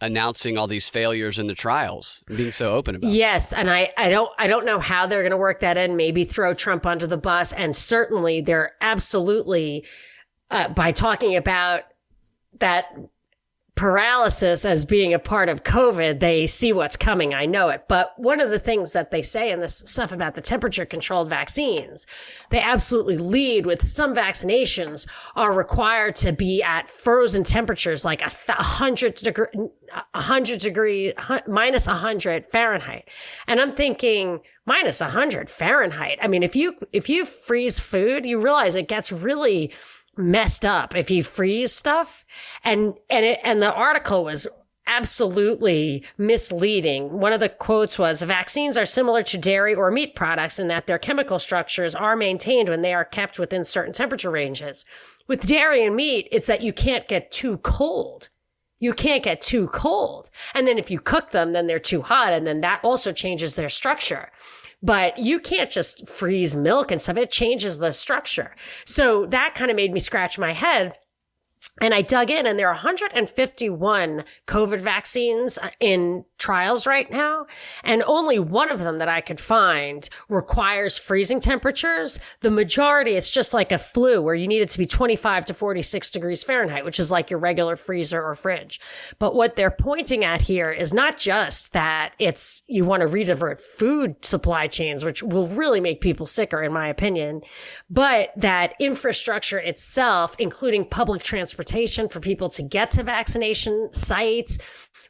announcing 0.00 0.58
all 0.58 0.66
these 0.66 0.88
failures 0.88 1.38
in 1.38 1.46
the 1.46 1.54
trials 1.54 2.22
being 2.26 2.52
so 2.52 2.74
open 2.74 2.96
about 2.96 3.08
it. 3.08 3.14
Yes, 3.14 3.52
and 3.52 3.70
I, 3.70 3.90
I 3.96 4.10
don't 4.10 4.30
I 4.38 4.46
don't 4.46 4.66
know 4.66 4.78
how 4.78 5.06
they're 5.06 5.22
going 5.22 5.30
to 5.30 5.36
work 5.36 5.60
that 5.60 5.76
in. 5.76 5.96
Maybe 5.96 6.24
throw 6.24 6.54
Trump 6.54 6.86
under 6.86 7.06
the 7.06 7.16
bus, 7.16 7.52
and 7.52 7.74
certainly 7.74 8.40
they're 8.40 8.72
absolutely 8.80 9.86
uh, 10.50 10.68
by 10.68 10.92
talking 10.92 11.36
about 11.36 11.82
that 12.58 12.86
paralysis 13.76 14.64
as 14.64 14.86
being 14.86 15.12
a 15.12 15.18
part 15.18 15.50
of 15.50 15.62
COVID, 15.62 16.18
they 16.18 16.46
see 16.46 16.72
what's 16.72 16.96
coming. 16.96 17.34
I 17.34 17.44
know 17.44 17.68
it. 17.68 17.84
But 17.88 18.14
one 18.16 18.40
of 18.40 18.48
the 18.48 18.58
things 18.58 18.94
that 18.94 19.10
they 19.10 19.20
say 19.20 19.52
in 19.52 19.60
this 19.60 19.84
stuff 19.86 20.12
about 20.12 20.34
the 20.34 20.40
temperature 20.40 20.86
controlled 20.86 21.28
vaccines, 21.28 22.06
they 22.50 22.58
absolutely 22.58 23.18
lead 23.18 23.66
with 23.66 23.82
some 23.82 24.14
vaccinations 24.14 25.06
are 25.36 25.52
required 25.52 26.16
to 26.16 26.32
be 26.32 26.62
at 26.62 26.88
frozen 26.88 27.44
temperatures, 27.44 28.02
like 28.02 28.22
a 28.22 28.30
th- 28.30 28.58
hundred 28.58 29.14
degree, 29.16 29.48
a 30.14 30.22
hundred 30.22 30.60
degree, 30.60 31.12
minus 31.46 31.86
a 31.86 31.94
hundred 31.94 32.46
Fahrenheit. 32.46 33.08
And 33.46 33.60
I'm 33.60 33.74
thinking, 33.74 34.40
minus 34.64 35.02
a 35.02 35.10
hundred 35.10 35.50
Fahrenheit. 35.50 36.18
I 36.22 36.28
mean, 36.28 36.42
if 36.42 36.56
you, 36.56 36.76
if 36.92 37.10
you 37.10 37.26
freeze 37.26 37.78
food, 37.78 38.24
you 38.24 38.40
realize 38.40 38.74
it 38.74 38.88
gets 38.88 39.12
really, 39.12 39.72
messed 40.16 40.64
up 40.64 40.96
if 40.96 41.10
you 41.10 41.22
freeze 41.22 41.72
stuff 41.72 42.24
and 42.64 42.94
and 43.10 43.24
it 43.24 43.38
and 43.44 43.60
the 43.60 43.72
article 43.72 44.24
was 44.24 44.46
absolutely 44.86 46.04
misleading. 46.16 47.18
One 47.18 47.32
of 47.32 47.40
the 47.40 47.48
quotes 47.48 47.98
was 47.98 48.22
vaccines 48.22 48.76
are 48.76 48.86
similar 48.86 49.22
to 49.24 49.38
dairy 49.38 49.74
or 49.74 49.90
meat 49.90 50.14
products 50.14 50.58
in 50.58 50.68
that 50.68 50.86
their 50.86 50.98
chemical 50.98 51.38
structures 51.38 51.94
are 51.94 52.16
maintained 52.16 52.68
when 52.68 52.82
they 52.82 52.94
are 52.94 53.04
kept 53.04 53.38
within 53.38 53.64
certain 53.64 53.92
temperature 53.92 54.30
ranges. 54.30 54.84
With 55.26 55.46
dairy 55.46 55.84
and 55.84 55.96
meat, 55.96 56.28
it's 56.30 56.46
that 56.46 56.62
you 56.62 56.72
can't 56.72 57.08
get 57.08 57.32
too 57.32 57.58
cold. 57.58 58.28
You 58.78 58.92
can't 58.92 59.24
get 59.24 59.40
too 59.40 59.66
cold. 59.68 60.30
And 60.54 60.68
then 60.68 60.78
if 60.78 60.90
you 60.90 61.00
cook 61.00 61.30
them, 61.30 61.52
then 61.52 61.66
they're 61.66 61.78
too 61.78 62.02
hot 62.02 62.32
and 62.32 62.46
then 62.46 62.60
that 62.60 62.80
also 62.84 63.12
changes 63.12 63.56
their 63.56 63.68
structure 63.68 64.30
but 64.86 65.18
you 65.18 65.40
can't 65.40 65.68
just 65.68 66.06
freeze 66.06 66.54
milk 66.54 66.92
and 66.92 67.02
stuff. 67.02 67.16
It 67.16 67.30
changes 67.32 67.78
the 67.78 67.90
structure. 67.90 68.54
So 68.84 69.26
that 69.26 69.56
kind 69.56 69.68
of 69.70 69.76
made 69.76 69.92
me 69.92 69.98
scratch 69.98 70.38
my 70.38 70.52
head. 70.52 70.94
And 71.80 71.92
I 71.92 72.02
dug 72.02 72.30
in 72.30 72.46
and 72.46 72.56
there 72.56 72.68
are 72.68 72.74
151 72.74 74.24
COVID 74.46 74.78
vaccines 74.78 75.58
uh, 75.58 75.70
in 75.80 76.24
trials 76.38 76.86
right 76.86 77.10
now. 77.10 77.46
And 77.82 78.02
only 78.06 78.38
one 78.38 78.70
of 78.70 78.80
them 78.80 78.98
that 78.98 79.08
I 79.08 79.20
could 79.20 79.40
find 79.40 80.08
requires 80.28 80.98
freezing 80.98 81.40
temperatures. 81.40 82.18
The 82.40 82.50
majority, 82.50 83.12
it's 83.12 83.30
just 83.30 83.54
like 83.54 83.72
a 83.72 83.78
flu 83.78 84.22
where 84.22 84.34
you 84.34 84.48
need 84.48 84.62
it 84.62 84.70
to 84.70 84.78
be 84.78 84.86
25 84.86 85.46
to 85.46 85.54
46 85.54 86.10
degrees 86.10 86.42
Fahrenheit, 86.42 86.84
which 86.84 87.00
is 87.00 87.10
like 87.10 87.30
your 87.30 87.40
regular 87.40 87.76
freezer 87.76 88.22
or 88.22 88.34
fridge. 88.34 88.80
But 89.18 89.34
what 89.34 89.56
they're 89.56 89.70
pointing 89.70 90.24
at 90.24 90.42
here 90.42 90.70
is 90.70 90.92
not 90.92 91.16
just 91.16 91.72
that 91.72 92.12
it's, 92.18 92.62
you 92.66 92.84
want 92.84 93.02
to 93.02 93.08
redivert 93.08 93.60
food 93.60 94.24
supply 94.24 94.66
chains, 94.66 95.04
which 95.04 95.22
will 95.22 95.48
really 95.48 95.80
make 95.80 96.00
people 96.00 96.26
sicker, 96.26 96.62
in 96.62 96.72
my 96.72 96.88
opinion, 96.88 97.42
but 97.88 98.30
that 98.36 98.74
infrastructure 98.78 99.58
itself, 99.58 100.36
including 100.38 100.84
public 100.84 101.22
transportation 101.22 102.08
for 102.08 102.20
people 102.20 102.48
to 102.50 102.62
get 102.62 102.90
to 102.92 103.02
vaccination 103.02 103.88
sites, 103.92 104.58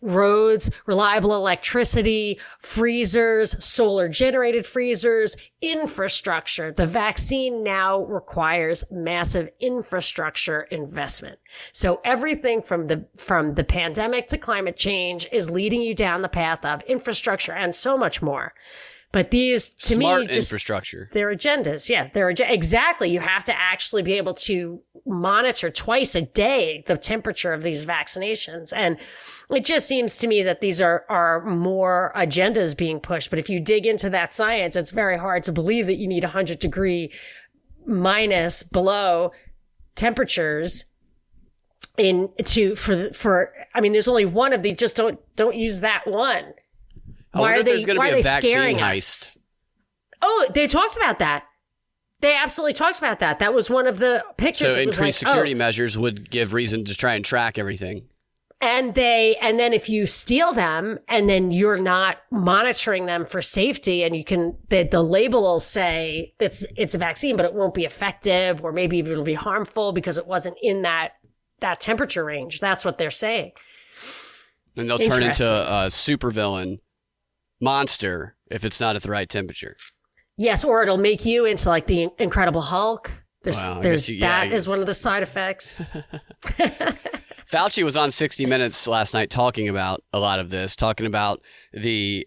roads, 0.03 0.71
reliable 0.87 1.16
electricity, 1.25 2.39
freezers, 2.59 3.65
solar 3.65 4.09
generated 4.09 4.67
freezers, 4.67 5.37
infrastructure. 5.61 6.73
The 6.73 6.87
vaccine 6.87 7.63
now 7.63 8.01
requires 8.01 8.85
massive 8.91 9.49
infrastructure 9.61 10.63
investment. 10.63 11.39
So 11.73 12.01
everything 12.05 12.63
from 12.63 12.87
the, 12.87 13.07
from 13.17 13.55
the 13.55 13.65
pandemic 13.65 14.29
to 14.29 14.39
climate 14.39 14.77
change 14.77 15.27
is 15.33 15.51
leading 15.51 15.83
you 15.83 15.95
down 15.95 16.23
the 16.23 16.29
path 16.29 16.65
of 16.65 16.83
infrastructure 16.83 17.53
and 17.53 17.75
so 17.75 17.97
much 17.97 18.23
more. 18.23 18.55
But 19.13 19.31
these, 19.31 19.71
to 19.71 19.95
Smart 19.95 20.23
me, 20.23 20.27
just 20.27 20.51
infrastructure. 20.51 21.09
their 21.13 21.35
agendas. 21.35 21.89
Yeah, 21.89 22.09
their 22.13 22.29
ag- 22.29 22.41
exactly. 22.41 23.09
You 23.11 23.21
have 23.21 23.45
to 23.45 23.59
actually 23.59 24.03
be 24.03 24.15
able 24.15 24.35
to 24.35 24.83
monitor 25.07 25.71
twice 25.71 26.15
a 26.15 26.23
day 26.23 26.83
the 26.87 26.97
temperature 26.97 27.53
of 27.53 27.63
these 27.63 27.87
vaccinations, 27.87 28.73
and 28.75 28.99
it 29.49 29.65
just 29.65 29.87
seems 29.87 30.17
to 30.19 30.27
me 30.27 30.43
that 30.43 30.61
these 30.61 30.81
are 30.81 31.05
are 31.09 31.45
more 31.45 32.13
agendas 32.15 32.77
being 32.77 33.01
pushed. 33.01 33.31
But 33.31 33.39
if 33.39 33.49
you 33.49 33.61
dig 33.61 33.87
into 33.87 34.11
that 34.11 34.35
science, 34.35 34.77
it's 34.77 34.91
very 34.91 35.19
hard 35.19 35.45
to 35.45 35.53
believe 35.53 35.87
that 35.87 35.97
you 35.97 36.09
need 36.09 36.25
a 36.25 36.29
100 36.29 36.59
degree 36.59 37.13
minus 37.87 38.63
below 38.65 39.31
temperatures 39.95 40.85
in 41.97 42.29
to 42.45 42.75
for 42.77 43.13
for. 43.15 43.53
I 43.75 43.81
mean, 43.81 43.93
there's 43.93 44.09
only 44.09 44.27
one 44.27 44.53
of 44.53 44.63
these. 44.63 44.77
Just 44.77 44.97
don't 44.97 45.19
don't 45.37 45.57
use 45.57 45.81
that 45.81 46.07
one. 46.07 46.53
I 47.37 47.41
Why 47.41 47.53
are 47.55 47.63
they? 47.63 47.73
there's 47.73 47.85
going 47.85 47.97
to 47.97 48.01
why 48.01 48.11
be 48.11 48.21
are 48.21 48.23
they 48.23 48.49
scaring 48.49 48.77
heist. 48.79 49.37
us? 49.37 49.39
Oh, 50.23 50.47
they 50.55 50.67
talked 50.67 50.97
about 50.97 51.19
that. 51.19 51.45
They 52.21 52.35
absolutely 52.35 52.73
talked 52.73 52.99
about 52.99 53.21
that. 53.21 53.39
That 53.39 53.53
was 53.53 53.69
one 53.69 53.87
of 53.87 53.99
the 53.99 54.25
pictures. 54.39 54.75
So 54.75 54.81
increased 54.81 55.01
like, 55.01 55.15
security 55.15 55.55
oh. 55.55 55.59
measures 55.59 55.99
would 55.99 56.31
give 56.31 56.55
reason 56.55 56.85
to 56.87 56.95
try 56.95 57.15
and 57.15 57.25
track 57.25 57.59
everything. 57.59 58.09
and 58.63 58.95
they, 58.95 59.37
and 59.43 59.59
then 59.59 59.75
if 59.75 59.91
you 59.91 60.07
steal 60.07 60.55
them, 60.55 60.99
and 61.09 61.29
then 61.29 61.51
you're 61.51 61.77
not 61.77 62.17
monitoring 62.31 63.05
them 63.05 63.27
for 63.27 63.43
safety, 63.43 64.03
and 64.03 64.17
you 64.17 64.25
can, 64.25 64.57
the, 64.71 64.85
the 64.85 65.03
label 65.03 65.43
will 65.43 65.61
say 65.61 66.33
it's 66.41 66.65
it's 66.75 66.95
a 66.95 66.99
vaccine, 66.99 67.37
but 67.37 67.45
it 67.45 67.53
won't 67.53 67.75
be 67.75 67.85
effective, 67.85 68.65
or 68.65 68.73
maybe 68.73 69.01
it'll 69.01 69.23
be 69.23 69.35
harmful 69.35 69.93
because 69.93 70.17
it 70.17 70.27
wasn't 70.27 70.57
in 70.63 70.83
that 70.83 71.13
that 71.61 71.81
temperature 71.81 72.25
range. 72.25 72.61
That's 72.61 72.83
what 72.83 72.97
they're 72.97 73.11
saying. 73.11 73.53
And 74.75 74.89
they'll 74.89 74.99
turn 74.99 75.23
into 75.23 75.47
a 75.47 75.87
supervillain 75.89 76.81
monster 77.61 78.37
if 78.51 78.65
it's 78.65 78.81
not 78.81 78.97
at 78.97 79.03
the 79.03 79.11
right 79.11 79.29
temperature. 79.29 79.77
Yes, 80.37 80.65
or 80.65 80.83
it'll 80.83 80.99
make 80.99 81.25
you 81.25 81.45
into 81.47 81.69
like 81.69 81.87
the 81.87 82.09
Incredible 82.19 82.61
Hulk. 82.61 83.11
There's, 83.43 83.57
Wow, 83.57 83.81
there's 83.81 84.09
you- 84.09 84.17
yeah, 84.17 84.45
that 84.47 84.53
is 84.55 84.67
one 84.69 84.81
of 84.81 84.87
the 84.87 84.95
side 84.95 85.23
effects. 85.23 85.91
Fauci 87.51 87.85
was 87.85 87.97
on 87.97 88.11
60 88.11 88.45
Minutes 88.47 88.87
last 88.89 89.15
night 89.15 89.31
talking 89.31 89.69
about 89.69 90.03
a 90.13 90.19
lot 90.19 90.41
of 90.41 90.51
this, 90.51 90.75
talking 90.75 91.07
about 91.07 91.41
the 91.73 92.27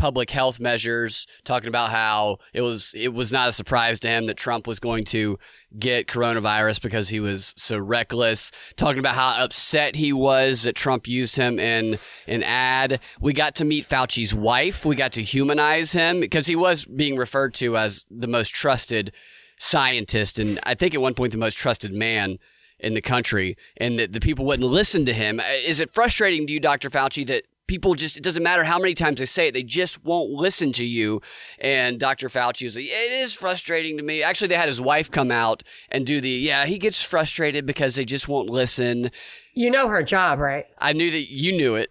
public 0.00 0.30
health 0.30 0.58
measures, 0.58 1.26
talking 1.44 1.68
about 1.68 1.90
how 1.90 2.38
it 2.54 2.62
was 2.62 2.94
it 2.96 3.12
was 3.12 3.30
not 3.30 3.50
a 3.50 3.52
surprise 3.52 3.98
to 4.00 4.08
him 4.08 4.26
that 4.26 4.38
Trump 4.38 4.66
was 4.66 4.80
going 4.80 5.04
to 5.04 5.38
get 5.78 6.06
coronavirus 6.06 6.80
because 6.80 7.10
he 7.10 7.20
was 7.20 7.52
so 7.58 7.78
reckless, 7.78 8.50
talking 8.76 8.98
about 8.98 9.14
how 9.14 9.44
upset 9.44 9.94
he 9.94 10.10
was 10.10 10.62
that 10.62 10.74
Trump 10.74 11.06
used 11.06 11.36
him 11.36 11.58
in 11.58 11.98
an 12.26 12.42
ad. 12.42 12.98
We 13.20 13.34
got 13.34 13.54
to 13.56 13.66
meet 13.66 13.86
Fauci's 13.86 14.34
wife, 14.34 14.86
we 14.86 14.96
got 14.96 15.12
to 15.12 15.22
humanize 15.22 15.92
him 15.92 16.18
because 16.18 16.46
he 16.46 16.56
was 16.56 16.86
being 16.86 17.16
referred 17.16 17.52
to 17.54 17.76
as 17.76 18.06
the 18.10 18.26
most 18.26 18.54
trusted 18.54 19.12
scientist 19.58 20.38
and 20.38 20.58
I 20.64 20.74
think 20.74 20.94
at 20.94 21.02
one 21.02 21.12
point 21.12 21.32
the 21.32 21.38
most 21.38 21.58
trusted 21.58 21.92
man 21.92 22.38
in 22.78 22.94
the 22.94 23.02
country 23.02 23.58
and 23.76 23.98
that 23.98 24.12
the 24.12 24.20
people 24.20 24.46
wouldn't 24.46 24.68
listen 24.68 25.04
to 25.04 25.12
him. 25.12 25.38
Uh, 25.38 25.44
Is 25.64 25.80
it 25.80 25.92
frustrating 25.92 26.46
to 26.46 26.52
you, 26.52 26.60
Dr. 26.60 26.88
Fauci, 26.88 27.26
that 27.26 27.44
people 27.70 27.94
just, 27.94 28.16
it 28.16 28.22
doesn't 28.24 28.42
matter 28.42 28.64
how 28.64 28.78
many 28.80 28.94
times 28.94 29.20
they 29.20 29.24
say 29.26 29.46
it, 29.46 29.54
they 29.54 29.62
just 29.62 30.04
won't 30.04 30.28
listen 30.30 30.72
to 30.72 30.84
you? 30.84 31.22
And 31.60 32.00
Dr. 32.00 32.28
Fauci 32.28 32.64
was 32.64 32.74
like, 32.74 32.84
it 32.86 33.12
is 33.12 33.32
frustrating 33.34 33.96
to 33.96 34.02
me. 34.02 34.24
Actually, 34.24 34.48
they 34.48 34.56
had 34.56 34.68
his 34.68 34.80
wife 34.80 35.08
come 35.08 35.30
out 35.30 35.62
and 35.88 36.04
do 36.04 36.20
the, 36.20 36.28
yeah, 36.28 36.66
he 36.66 36.78
gets 36.78 37.02
frustrated 37.04 37.64
because 37.66 37.94
they 37.94 38.04
just 38.04 38.26
won't 38.26 38.50
listen. 38.50 39.12
you 39.54 39.70
know 39.70 39.86
her 39.88 40.02
job, 40.02 40.40
right? 40.40 40.66
I 40.78 40.92
knew 40.92 41.12
that 41.12 41.30
you 41.30 41.52
knew 41.52 41.76
it. 41.76 41.90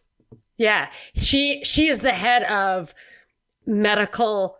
Yeah, 0.58 0.90
she 1.16 1.64
she 1.64 1.88
is 1.88 2.00
the 2.02 2.12
head 2.12 2.44
of 2.44 2.94
medical 3.66 4.58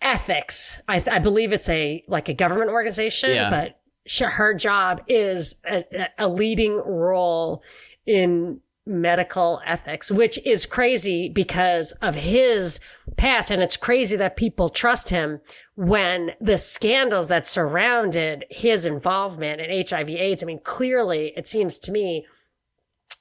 ethics. 0.00 0.80
I, 0.88 1.02
I 1.10 1.18
believe 1.18 1.52
it's 1.52 1.68
a 1.68 2.04
like 2.06 2.28
a 2.28 2.34
government 2.34 2.70
organization, 2.70 3.30
Yeah. 3.30 3.50
but 3.50 3.80
sh 4.06 4.20
her 4.22 4.54
job 4.54 5.02
is 5.08 5.56
a, 5.68 5.84
a 6.18 6.28
leading 6.28 6.76
role 6.76 7.62
in 8.06 8.60
medical 8.86 9.60
ethics, 9.64 10.10
which 10.10 10.38
is 10.44 10.66
crazy 10.66 11.28
because 11.28 11.92
of 12.02 12.14
his 12.14 12.80
past. 13.16 13.50
And 13.50 13.62
it's 13.62 13.76
crazy 13.76 14.16
that 14.16 14.36
people 14.36 14.68
trust 14.68 15.10
him 15.10 15.40
when 15.74 16.32
the 16.40 16.58
scandals 16.58 17.28
that 17.28 17.46
surrounded 17.46 18.44
his 18.50 18.86
involvement 18.86 19.60
in 19.60 19.86
HIV 19.86 20.08
AIDS. 20.10 20.42
I 20.42 20.46
mean, 20.46 20.60
clearly 20.60 21.32
it 21.36 21.46
seems 21.46 21.78
to 21.80 21.92
me 21.92 22.26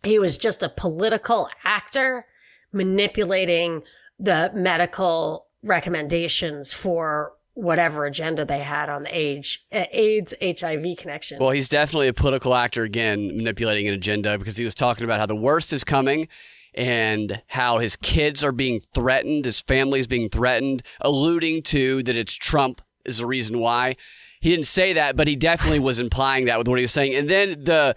he 0.04 0.18
was 0.18 0.38
just 0.38 0.64
a 0.64 0.70
political 0.70 1.50
actor 1.64 2.26
manipulating 2.72 3.84
the 4.18 4.52
medical 4.54 5.48
recommendations 5.64 6.74
for 6.74 7.34
whatever 7.60 8.06
agenda 8.06 8.46
they 8.46 8.60
had 8.60 8.90
on 8.90 9.04
the 9.04 9.10
age, 9.12 9.66
uh, 9.72 9.84
AIDS 9.92 10.34
HIV 10.42 10.98
connection. 10.98 11.40
Well, 11.40 11.52
he's 11.52 11.68
definitely 11.68 12.08
a 12.08 12.14
political 12.14 12.56
actor 12.56 12.84
again, 12.84 13.36
manipulating 13.36 13.88
an 13.88 13.94
agenda 13.94 14.38
because 14.38 14.58
he 14.58 14.64
was 14.64 14.76
talking 14.76 15.04
about 15.04 15.20
how 15.20 15.26
the 15.26 15.36
worst 15.36 15.74
is 15.74 15.84
coming 15.84 16.28
and 16.74 17.42
how 17.48 17.80
his 17.80 17.96
kids 17.98 18.44
are 18.44 18.52
being 18.52 18.80
threatened, 18.80 19.46
his 19.46 19.60
family 19.60 20.00
is 20.00 20.08
being 20.08 20.30
threatened, 20.30 20.84
alluding 21.02 21.64
to 21.64 22.02
that 22.04 22.16
it's 22.16 22.36
Trump 22.36 22.82
is 23.06 23.18
the 23.18 23.26
reason 23.26 23.60
why. 23.60 23.96
He 24.40 24.50
didn't 24.50 24.68
say 24.68 24.94
that, 24.94 25.18
but 25.18 25.28
he 25.28 25.36
definitely 25.36 25.80
was 25.80 26.00
implying 26.00 26.46
that 26.46 26.58
with 26.58 26.68
what 26.70 26.80
he 26.80 26.84
was 26.84 26.94
saying. 26.94 27.14
And 27.14 27.30
then 27.30 27.66
the 27.66 27.94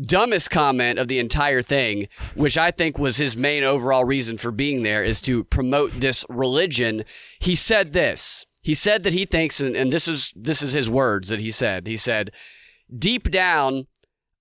dumbest 0.00 0.50
comment 0.50 0.98
of 0.98 1.08
the 1.08 1.18
entire 1.18 1.60
thing, 1.60 2.08
which 2.34 2.56
I 2.56 2.70
think 2.70 2.98
was 2.98 3.18
his 3.18 3.36
main 3.36 3.62
overall 3.62 4.04
reason 4.04 4.38
for 4.38 4.50
being 4.50 4.82
there, 4.82 5.04
is 5.04 5.20
to 5.22 5.44
promote 5.44 5.92
this 5.92 6.24
religion. 6.30 7.04
He 7.38 7.54
said 7.54 7.92
this. 7.92 8.46
He 8.66 8.74
said 8.74 9.04
that 9.04 9.12
he 9.12 9.26
thinks, 9.26 9.60
and, 9.60 9.76
and 9.76 9.92
this 9.92 10.08
is 10.08 10.32
this 10.34 10.60
is 10.60 10.72
his 10.72 10.90
words 10.90 11.28
that 11.28 11.38
he 11.38 11.52
said. 11.52 11.86
He 11.86 11.96
said, 11.96 12.32
"Deep 12.92 13.30
down, 13.30 13.86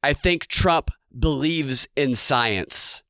I 0.01 0.13
think 0.13 0.47
Trump 0.47 0.89
believes 1.15 1.87
in 1.95 2.15
science. 2.15 3.03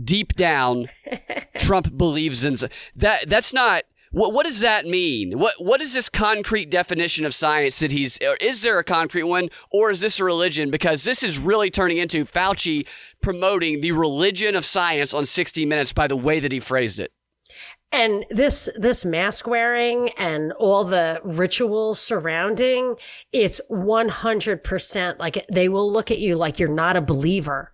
Deep 0.00 0.36
down, 0.36 0.88
Trump 1.58 1.96
believes 1.96 2.44
in 2.44 2.54
that. 2.94 3.28
That's 3.28 3.52
not." 3.52 3.82
What, 4.12 4.32
what 4.32 4.46
does 4.46 4.60
that 4.60 4.86
mean? 4.86 5.36
What 5.36 5.54
what 5.58 5.80
is 5.80 5.92
this 5.92 6.08
concrete 6.08 6.70
definition 6.70 7.24
of 7.26 7.34
science 7.34 7.80
that 7.80 7.90
he's? 7.90 8.16
Is 8.40 8.62
there 8.62 8.78
a 8.78 8.84
concrete 8.84 9.24
one, 9.24 9.48
or 9.72 9.90
is 9.90 10.00
this 10.00 10.20
a 10.20 10.24
religion? 10.24 10.70
Because 10.70 11.02
this 11.02 11.24
is 11.24 11.40
really 11.40 11.70
turning 11.70 11.96
into 11.96 12.24
Fauci 12.24 12.86
promoting 13.20 13.80
the 13.80 13.90
religion 13.90 14.54
of 14.54 14.64
science 14.64 15.12
on 15.12 15.26
60 15.26 15.66
Minutes 15.66 15.92
by 15.92 16.06
the 16.06 16.16
way 16.16 16.38
that 16.38 16.52
he 16.52 16.60
phrased 16.60 17.00
it. 17.00 17.10
And 17.92 18.26
this 18.30 18.68
this 18.76 19.04
mask 19.04 19.46
wearing 19.46 20.10
and 20.18 20.52
all 20.52 20.84
the 20.84 21.20
rituals 21.24 22.00
surrounding, 22.00 22.96
it's 23.32 23.60
100% 23.70 25.18
like 25.18 25.46
they 25.50 25.68
will 25.68 25.90
look 25.90 26.10
at 26.10 26.18
you 26.18 26.36
like 26.36 26.58
you're 26.58 26.68
not 26.68 26.96
a 26.96 27.00
believer. 27.00 27.72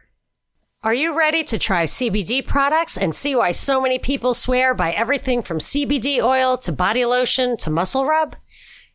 Are 0.84 0.94
you 0.94 1.16
ready 1.16 1.44
to 1.44 1.58
try 1.58 1.84
CBD 1.84 2.44
products 2.44 2.98
and 2.98 3.14
see 3.14 3.36
why 3.36 3.52
so 3.52 3.80
many 3.80 4.00
people 4.00 4.34
swear 4.34 4.74
by 4.74 4.90
everything 4.92 5.40
from 5.40 5.58
CBD 5.58 6.20
oil 6.20 6.56
to 6.56 6.72
body 6.72 7.04
lotion 7.04 7.56
to 7.58 7.70
muscle 7.70 8.04
rub? 8.04 8.34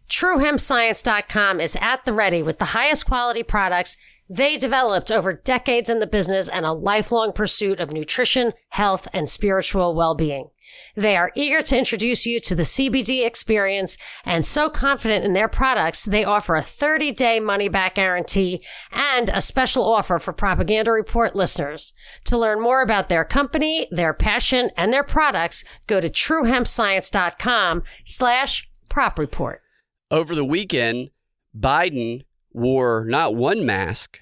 TrueHempScience.com 0.10 1.60
is 1.60 1.78
at 1.82 2.06
the 2.06 2.14
ready 2.14 2.42
with 2.42 2.60
the 2.60 2.66
highest 2.66 3.06
quality 3.06 3.44
products 3.44 3.98
they 4.30 4.58
developed 4.58 5.10
over 5.10 5.34
decades 5.34 5.90
in 5.90 6.00
the 6.00 6.08
business 6.08 6.50
and 6.50 6.66
a 6.66 6.74
lifelong 6.74 7.32
pursuit 7.32 7.80
of 7.80 7.92
nutrition, 7.92 8.52
health, 8.70 9.08
and 9.14 9.30
spiritual 9.30 9.96
well-being. 9.96 10.50
They 10.96 11.16
are 11.16 11.32
eager 11.34 11.62
to 11.62 11.78
introduce 11.78 12.26
you 12.26 12.40
to 12.42 12.56
the 12.56 12.64
CBD 12.64 13.26
experience 13.26 13.98
and 14.26 14.46
so 14.46 14.70
confident 14.70 15.24
in 15.24 15.32
their 15.32 15.48
products, 15.48 16.04
they 16.04 16.26
offer 16.26 16.56
a 16.56 16.62
30 16.62 17.14
day 17.14 17.40
money 17.40 17.70
back 17.70 17.96
guarantee 17.96 18.62
and 18.92 19.30
a 19.30 19.42
special 19.42 19.86
offer 19.86 20.20
for 20.20 20.34
Propaganda 20.34 20.92
Report 20.92 21.36
listeners. 21.36 21.94
To 22.26 22.38
learn 22.38 22.62
more 22.62 22.82
about 22.82 23.08
their 23.08 23.24
company, 23.24 23.88
their 23.92 24.14
passion, 24.14 24.72
and 24.76 24.92
their 24.92 25.04
products, 25.04 25.64
go 25.88 26.02
to 26.02 26.10
truehempscience.com 26.10 27.84
slash 28.04 28.70
prop 28.90 29.18
report. 29.18 29.62
Over 30.10 30.36
the 30.36 30.46
weekend, 30.46 31.10
Biden 31.58 32.24
wore 32.54 33.06
not 33.06 33.36
one 33.36 33.66
mask, 33.66 34.22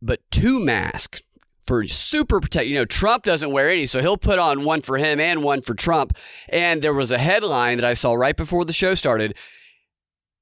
but 0.00 0.20
two 0.30 0.58
masks 0.58 1.22
for 1.66 1.86
super 1.86 2.40
protect. 2.40 2.66
You 2.66 2.74
know, 2.74 2.84
Trump 2.84 3.24
doesn't 3.24 3.52
wear 3.52 3.70
any, 3.70 3.86
so 3.86 4.00
he'll 4.00 4.16
put 4.16 4.38
on 4.38 4.64
one 4.64 4.80
for 4.80 4.98
him 4.98 5.20
and 5.20 5.42
one 5.42 5.62
for 5.62 5.74
Trump. 5.74 6.16
And 6.48 6.82
there 6.82 6.94
was 6.94 7.10
a 7.10 7.18
headline 7.18 7.78
that 7.78 7.86
I 7.86 7.94
saw 7.94 8.14
right 8.14 8.36
before 8.36 8.64
the 8.64 8.72
show 8.72 8.94
started. 8.94 9.36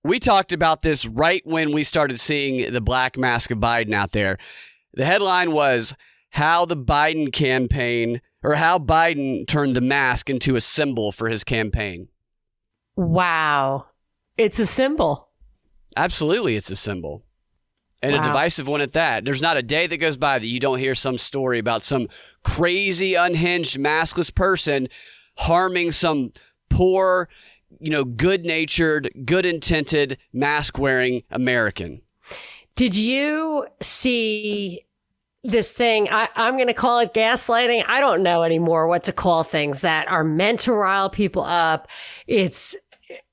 We 0.02 0.18
talked 0.18 0.52
about 0.52 0.82
this 0.82 1.04
right 1.04 1.42
when 1.44 1.72
we 1.72 1.84
started 1.84 2.18
seeing 2.18 2.72
the 2.72 2.80
black 2.80 3.18
mask 3.18 3.50
of 3.50 3.58
Biden 3.58 3.92
out 3.92 4.12
there. 4.12 4.38
The 4.94 5.04
headline 5.04 5.52
was 5.52 5.94
how 6.30 6.64
the 6.64 6.76
Biden 6.76 7.32
campaign 7.32 8.22
or 8.42 8.54
how 8.54 8.78
Biden 8.78 9.46
turned 9.46 9.76
the 9.76 9.82
mask 9.82 10.30
into 10.30 10.56
a 10.56 10.60
symbol 10.60 11.12
for 11.12 11.28
his 11.28 11.44
campaign. 11.44 12.08
Wow. 12.96 13.89
It's 14.40 14.58
a 14.58 14.64
symbol. 14.64 15.28
Absolutely, 15.98 16.56
it's 16.56 16.70
a 16.70 16.76
symbol 16.76 17.22
and 18.00 18.14
wow. 18.14 18.20
a 18.20 18.24
divisive 18.24 18.66
one 18.66 18.80
at 18.80 18.92
that. 18.92 19.22
There's 19.26 19.42
not 19.42 19.58
a 19.58 19.62
day 19.62 19.86
that 19.86 19.98
goes 19.98 20.16
by 20.16 20.38
that 20.38 20.46
you 20.46 20.58
don't 20.58 20.78
hear 20.78 20.94
some 20.94 21.18
story 21.18 21.58
about 21.58 21.82
some 21.82 22.08
crazy, 22.42 23.14
unhinged, 23.16 23.78
maskless 23.78 24.34
person 24.34 24.88
harming 25.36 25.90
some 25.90 26.32
poor, 26.70 27.28
you 27.80 27.90
know, 27.90 28.02
good 28.02 28.46
natured, 28.46 29.10
good 29.26 29.44
intended, 29.44 30.16
mask 30.32 30.78
wearing 30.78 31.22
American. 31.30 32.00
Did 32.76 32.96
you 32.96 33.66
see 33.82 34.86
this 35.44 35.74
thing? 35.74 36.08
I, 36.10 36.30
am 36.34 36.54
going 36.54 36.68
to 36.68 36.72
call 36.72 37.00
it 37.00 37.12
gaslighting. 37.12 37.84
I 37.86 38.00
don't 38.00 38.22
know 38.22 38.42
anymore 38.42 38.86
what 38.86 39.04
to 39.04 39.12
call 39.12 39.42
things 39.42 39.82
that 39.82 40.08
are 40.08 40.24
meant 40.24 40.60
to 40.60 40.72
rile 40.72 41.10
people 41.10 41.42
up. 41.42 41.88
It's 42.26 42.74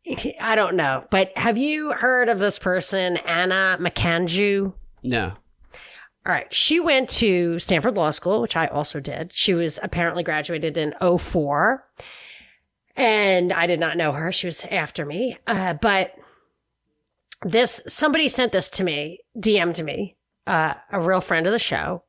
I 0.39 0.55
don't 0.55 0.75
know, 0.75 1.05
but 1.09 1.37
have 1.37 1.57
you 1.57 1.91
heard 1.91 2.29
of 2.29 2.39
this 2.39 2.59
person, 2.59 3.17
Anna 3.17 3.77
Makanju? 3.79 4.73
No. 5.03 5.33
All 6.25 6.33
right. 6.33 6.53
She 6.53 6.79
went 6.79 7.07
to 7.09 7.57
Stanford 7.57 7.95
Law 7.95 8.11
School, 8.11 8.41
which 8.41 8.57
I 8.57 8.67
also 8.67 8.99
did. 8.99 9.31
She 9.31 9.53
was 9.53 9.79
apparently 9.81 10.23
graduated 10.23 10.75
in 10.75 10.93
04. 11.19 11.85
And 12.97 13.53
I 13.53 13.65
did 13.65 13.79
not 13.79 13.95
know 13.95 14.11
her. 14.11 14.31
She 14.33 14.47
was 14.47 14.65
after 14.65 15.05
me. 15.05 15.37
Uh, 15.47 15.75
but 15.75 16.15
this, 17.45 17.81
somebody 17.87 18.27
sent 18.27 18.51
this 18.51 18.69
to 18.71 18.83
me, 18.83 19.19
DM'd 19.37 19.81
me, 19.85 20.17
uh, 20.47 20.73
a 20.91 20.99
real 20.99 21.21
friend 21.21 21.47
of 21.47 21.53
the 21.53 21.59
show, 21.59 22.03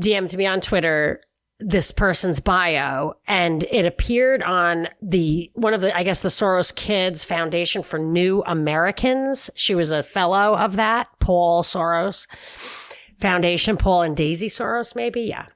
DM'd 0.00 0.36
me 0.36 0.46
on 0.46 0.60
Twitter 0.60 1.22
this 1.60 1.92
person's 1.92 2.40
bio 2.40 3.14
and 3.26 3.64
it 3.64 3.86
appeared 3.86 4.42
on 4.42 4.88
the 5.02 5.50
one 5.54 5.74
of 5.74 5.80
the 5.80 5.96
I 5.96 6.02
guess 6.02 6.20
the 6.20 6.28
Soros 6.28 6.74
Kids 6.74 7.22
Foundation 7.22 7.82
for 7.82 7.98
New 7.98 8.42
Americans. 8.46 9.50
She 9.54 9.74
was 9.74 9.92
a 9.92 10.02
fellow 10.02 10.56
of 10.56 10.76
that, 10.76 11.08
Paul 11.18 11.62
Soros 11.62 12.26
Foundation, 13.20 13.76
Paul 13.76 14.02
and 14.02 14.16
Daisy 14.16 14.48
Soros 14.48 14.96
maybe, 14.96 15.22
yeah. 15.22 15.46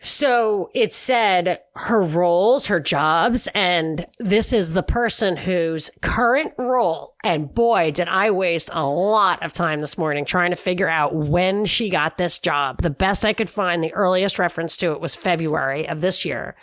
So 0.00 0.70
it 0.74 0.92
said 0.92 1.60
her 1.74 2.00
roles, 2.00 2.66
her 2.66 2.78
jobs, 2.78 3.48
and 3.54 4.06
this 4.18 4.52
is 4.52 4.72
the 4.72 4.82
person 4.82 5.36
whose 5.36 5.90
current 6.02 6.52
role. 6.58 7.14
And 7.24 7.52
boy, 7.52 7.90
did 7.90 8.08
I 8.08 8.30
waste 8.30 8.70
a 8.72 8.86
lot 8.86 9.42
of 9.42 9.52
time 9.52 9.80
this 9.80 9.98
morning 9.98 10.24
trying 10.24 10.50
to 10.50 10.56
figure 10.56 10.88
out 10.88 11.14
when 11.14 11.64
she 11.64 11.90
got 11.90 12.16
this 12.16 12.38
job. 12.38 12.82
The 12.82 12.90
best 12.90 13.24
I 13.24 13.32
could 13.32 13.50
find, 13.50 13.82
the 13.82 13.94
earliest 13.94 14.38
reference 14.38 14.76
to 14.78 14.92
it 14.92 15.00
was 15.00 15.16
February 15.16 15.88
of 15.88 16.00
this 16.00 16.24
year. 16.24 16.54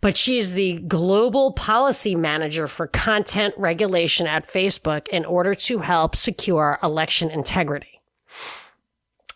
But 0.00 0.16
she's 0.16 0.54
the 0.54 0.78
global 0.78 1.52
policy 1.52 2.16
manager 2.16 2.66
for 2.66 2.86
content 2.86 3.54
regulation 3.58 4.26
at 4.26 4.48
Facebook 4.48 5.08
in 5.08 5.26
order 5.26 5.54
to 5.54 5.80
help 5.80 6.16
secure 6.16 6.78
election 6.82 7.30
integrity. 7.30 8.00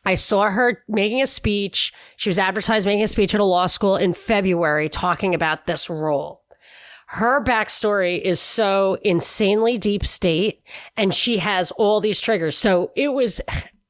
I 0.04 0.14
saw 0.14 0.50
her 0.50 0.82
making 0.88 1.22
a 1.22 1.26
speech. 1.26 1.92
She 2.16 2.28
was 2.28 2.38
advertised 2.38 2.86
making 2.86 3.02
a 3.02 3.08
speech 3.08 3.34
at 3.34 3.40
a 3.40 3.44
law 3.44 3.66
school 3.66 3.96
in 3.96 4.14
February 4.14 4.88
talking 4.88 5.34
about 5.34 5.66
this 5.66 5.88
role. 5.88 6.42
Her 7.06 7.42
backstory 7.42 8.20
is 8.20 8.40
so 8.40 8.98
insanely 9.02 9.78
deep 9.78 10.04
state 10.04 10.62
and 10.96 11.14
she 11.14 11.38
has 11.38 11.70
all 11.72 12.00
these 12.00 12.20
triggers. 12.20 12.56
So 12.56 12.90
it 12.96 13.08
was, 13.08 13.40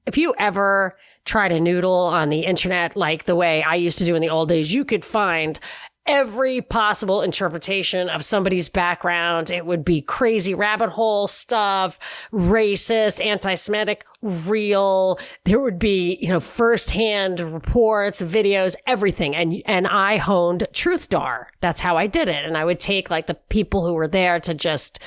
if 0.06 0.18
you 0.18 0.34
ever 0.38 0.96
try 1.24 1.48
to 1.48 1.58
noodle 1.58 1.94
on 1.94 2.28
the 2.28 2.40
internet 2.40 2.96
like 2.96 3.24
the 3.24 3.36
way 3.36 3.62
I 3.62 3.76
used 3.76 3.98
to 3.98 4.04
do 4.04 4.14
in 4.14 4.20
the 4.20 4.28
old 4.28 4.50
days, 4.50 4.74
you 4.74 4.84
could 4.84 5.04
find 5.04 5.58
every 6.06 6.60
possible 6.60 7.22
interpretation 7.22 8.08
of 8.08 8.24
somebody's 8.24 8.68
background. 8.68 9.50
It 9.50 9.64
would 9.64 9.84
be 9.84 10.02
crazy 10.02 10.54
rabbit 10.54 10.90
hole 10.90 11.28
stuff, 11.28 11.98
racist, 12.32 13.24
anti-Semitic, 13.24 14.04
real. 14.22 15.18
There 15.44 15.60
would 15.60 15.78
be, 15.78 16.18
you 16.20 16.28
know, 16.28 16.40
firsthand 16.40 17.40
reports, 17.40 18.20
videos, 18.20 18.76
everything. 18.86 19.34
And, 19.34 19.62
and 19.66 19.86
I 19.86 20.18
honed 20.18 20.66
Truthdar. 20.72 21.46
That's 21.60 21.80
how 21.80 21.96
I 21.96 22.06
did 22.06 22.28
it. 22.28 22.44
And 22.44 22.56
I 22.56 22.64
would 22.64 22.80
take 22.80 23.10
like 23.10 23.26
the 23.26 23.34
people 23.34 23.86
who 23.86 23.94
were 23.94 24.08
there 24.08 24.40
to 24.40 24.54
just, 24.54 24.98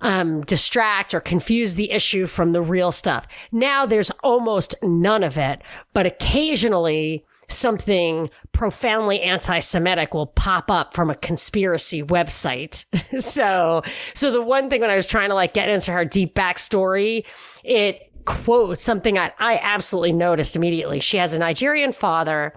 um, 0.00 0.42
distract 0.42 1.14
or 1.14 1.20
confuse 1.20 1.74
the 1.74 1.90
issue 1.90 2.26
from 2.26 2.52
the 2.52 2.62
real 2.62 2.92
stuff. 2.92 3.26
Now 3.50 3.86
there's 3.86 4.10
almost 4.22 4.74
none 4.82 5.22
of 5.22 5.38
it, 5.38 5.62
but 5.94 6.04
occasionally 6.04 7.24
something 7.48 8.30
profoundly 8.52 9.20
anti-Semitic 9.20 10.14
will 10.14 10.26
pop 10.26 10.70
up 10.70 10.94
from 10.94 11.10
a 11.10 11.14
conspiracy 11.14 12.02
website. 12.02 12.84
so, 13.22 13.82
so 14.14 14.30
the 14.30 14.42
one 14.42 14.68
thing 14.68 14.80
when 14.80 14.90
I 14.90 14.96
was 14.96 15.06
trying 15.06 15.28
to 15.28 15.34
like 15.34 15.54
get 15.54 15.68
into 15.68 15.92
her 15.92 16.04
deep 16.04 16.34
backstory, 16.34 17.24
it 17.64 18.12
quotes 18.24 18.82
something 18.82 19.18
I, 19.18 19.32
I 19.38 19.58
absolutely 19.62 20.12
noticed 20.12 20.56
immediately. 20.56 21.00
She 21.00 21.16
has 21.16 21.34
a 21.34 21.38
Nigerian 21.38 21.92
father. 21.92 22.54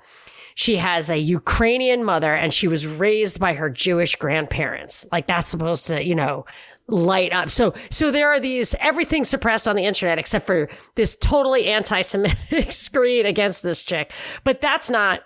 She 0.56 0.76
has 0.78 1.10
a 1.10 1.18
Ukrainian 1.18 2.04
mother 2.04 2.34
and 2.34 2.54
she 2.54 2.68
was 2.68 2.86
raised 2.86 3.40
by 3.40 3.54
her 3.54 3.70
Jewish 3.70 4.16
grandparents. 4.18 5.06
Like 5.12 5.28
that's 5.28 5.50
supposed 5.50 5.88
to, 5.88 6.04
you 6.04 6.16
know, 6.16 6.46
light 6.92 7.34
up. 7.34 7.50
So, 7.50 7.74
so 7.90 8.12
there 8.12 8.30
are 8.30 8.40
these, 8.40 8.76
everything 8.80 9.24
suppressed 9.24 9.68
on 9.68 9.76
the 9.76 9.86
internet 9.86 10.20
except 10.20 10.46
for 10.46 10.70
this 10.96 11.16
totally 11.16 11.68
anti-Semitic 11.68 12.72
screen 12.72 13.26
against 13.26 13.64
this 13.64 13.82
chick. 13.82 14.12
But 14.44 14.62
that's 14.62 14.90
not, 14.90 15.22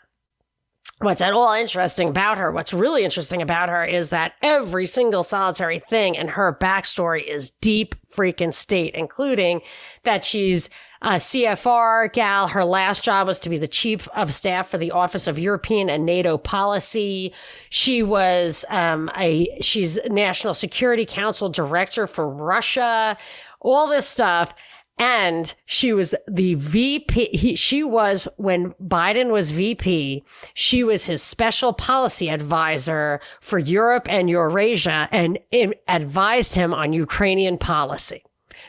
what's 0.99 1.21
at 1.21 1.33
all 1.33 1.53
interesting 1.53 2.09
about 2.09 2.37
her, 2.37 2.51
what's 2.51 2.73
really 2.73 3.03
interesting 3.03 3.41
about 3.41 3.69
her 3.69 3.83
is 3.83 4.09
that 4.09 4.33
every 4.41 4.85
single 4.85 5.23
solitary 5.23 5.79
thing 5.79 6.15
in 6.15 6.27
her 6.29 6.57
backstory 6.59 7.25
is 7.27 7.51
deep 7.61 7.95
freaking 8.05 8.53
state, 8.53 8.93
including 8.95 9.61
that 10.03 10.23
she's 10.23 10.69
a 11.01 11.15
CFR 11.15 12.13
gal. 12.13 12.47
Her 12.47 12.63
last 12.63 13.03
job 13.03 13.27
was 13.27 13.39
to 13.39 13.49
be 13.49 13.57
the 13.57 13.67
chief 13.67 14.07
of 14.15 14.33
staff 14.33 14.69
for 14.69 14.77
the 14.77 14.91
Office 14.91 15.27
of 15.27 15.37
European 15.37 15.89
and 15.89 16.05
NATO 16.05 16.37
Policy. 16.37 17.33
She 17.69 18.01
was 18.03 18.63
um, 18.69 19.11
a 19.17 19.59
she's 19.61 19.99
National 20.05 20.53
Security 20.53 21.05
Council 21.05 21.49
director 21.49 22.07
for 22.07 22.27
Russia. 22.29 23.17
All 23.59 23.87
this 23.87 24.07
stuff. 24.07 24.53
And 24.97 25.53
she 25.65 25.91
was 25.91 26.13
the 26.27 26.53
VP. 26.55 27.29
He, 27.33 27.55
she 27.55 27.83
was, 27.83 28.27
when 28.37 28.73
Biden 28.81 29.31
was 29.31 29.51
VP, 29.51 30.23
she 30.53 30.83
was 30.83 31.05
his 31.05 31.23
special 31.23 31.73
policy 31.73 32.29
advisor 32.29 33.19
for 33.41 33.57
Europe 33.57 34.07
and 34.07 34.29
Eurasia 34.29 35.09
and 35.11 35.39
advised 35.87 36.55
him 36.55 36.73
on 36.73 36.93
Ukrainian 36.93 37.57
policy. 37.57 38.23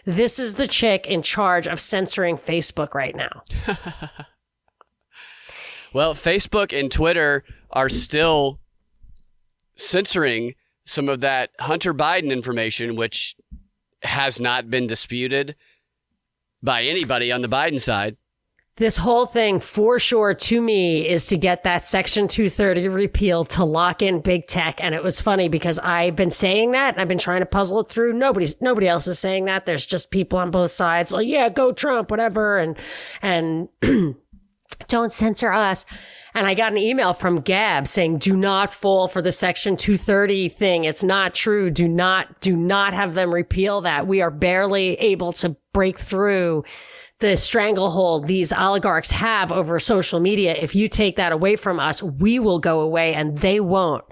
This 0.06 0.38
is 0.38 0.54
the 0.54 0.66
chick 0.66 1.06
in 1.06 1.22
charge 1.22 1.66
of 1.66 1.78
censoring 1.78 2.36
Facebook 2.36 2.94
right 2.94 3.14
now. 3.14 3.42
well, 5.92 6.14
Facebook 6.14 6.78
and 6.78 6.90
Twitter 6.90 7.44
are 7.70 7.90
still 7.90 8.60
censoring 9.76 10.54
some 10.86 11.08
of 11.08 11.20
that 11.20 11.50
Hunter 11.60 11.94
Biden 11.94 12.30
information, 12.30 12.96
which 12.96 13.36
has 14.02 14.40
not 14.40 14.70
been 14.70 14.86
disputed 14.86 15.56
by 16.64 16.84
anybody 16.84 17.30
on 17.30 17.42
the 17.42 17.48
Biden 17.48 17.80
side. 17.80 18.16
This 18.76 18.96
whole 18.96 19.24
thing, 19.24 19.60
for 19.60 20.00
sure, 20.00 20.34
to 20.34 20.60
me, 20.60 21.08
is 21.08 21.28
to 21.28 21.38
get 21.38 21.62
that 21.62 21.84
Section 21.84 22.26
230 22.26 22.88
repealed 22.88 23.50
to 23.50 23.64
lock 23.64 24.02
in 24.02 24.20
big 24.20 24.48
tech. 24.48 24.82
And 24.82 24.96
it 24.96 25.04
was 25.04 25.20
funny 25.20 25.48
because 25.48 25.78
I've 25.78 26.16
been 26.16 26.32
saying 26.32 26.72
that. 26.72 26.98
I've 26.98 27.06
been 27.06 27.18
trying 27.18 27.38
to 27.40 27.46
puzzle 27.46 27.78
it 27.80 27.88
through. 27.88 28.14
Nobody's, 28.14 28.60
nobody 28.60 28.88
else 28.88 29.06
is 29.06 29.20
saying 29.20 29.44
that. 29.44 29.64
There's 29.64 29.86
just 29.86 30.10
people 30.10 30.40
on 30.40 30.50
both 30.50 30.72
sides. 30.72 31.12
Like, 31.12 31.28
yeah, 31.28 31.48
go 31.50 31.70
Trump, 31.70 32.10
whatever. 32.10 32.58
And, 32.58 32.76
and 33.22 33.68
don't 34.88 35.12
censor 35.12 35.52
us. 35.52 35.86
And 36.34 36.48
I 36.48 36.54
got 36.54 36.72
an 36.72 36.78
email 36.78 37.14
from 37.14 37.42
Gab 37.42 37.86
saying, 37.86 38.18
do 38.18 38.36
not 38.36 38.74
fall 38.74 39.06
for 39.06 39.22
the 39.22 39.30
section 39.30 39.76
230 39.76 40.48
thing. 40.48 40.82
It's 40.82 41.04
not 41.04 41.32
true. 41.32 41.70
Do 41.70 41.86
not, 41.86 42.40
do 42.40 42.56
not 42.56 42.92
have 42.92 43.14
them 43.14 43.32
repeal 43.32 43.82
that. 43.82 44.08
We 44.08 44.20
are 44.20 44.32
barely 44.32 44.94
able 44.94 45.32
to 45.34 45.56
break 45.74 45.98
through 45.98 46.64
the 47.20 47.36
stranglehold 47.36 48.26
these 48.26 48.52
oligarchs 48.52 49.10
have 49.10 49.52
over 49.52 49.78
social 49.78 50.20
media. 50.20 50.54
If 50.54 50.74
you 50.74 50.88
take 50.88 51.16
that 51.16 51.32
away 51.32 51.56
from 51.56 51.78
us, 51.78 52.02
we 52.02 52.38
will 52.38 52.58
go 52.58 52.80
away 52.80 53.14
and 53.14 53.38
they 53.38 53.60
won't. 53.60 54.04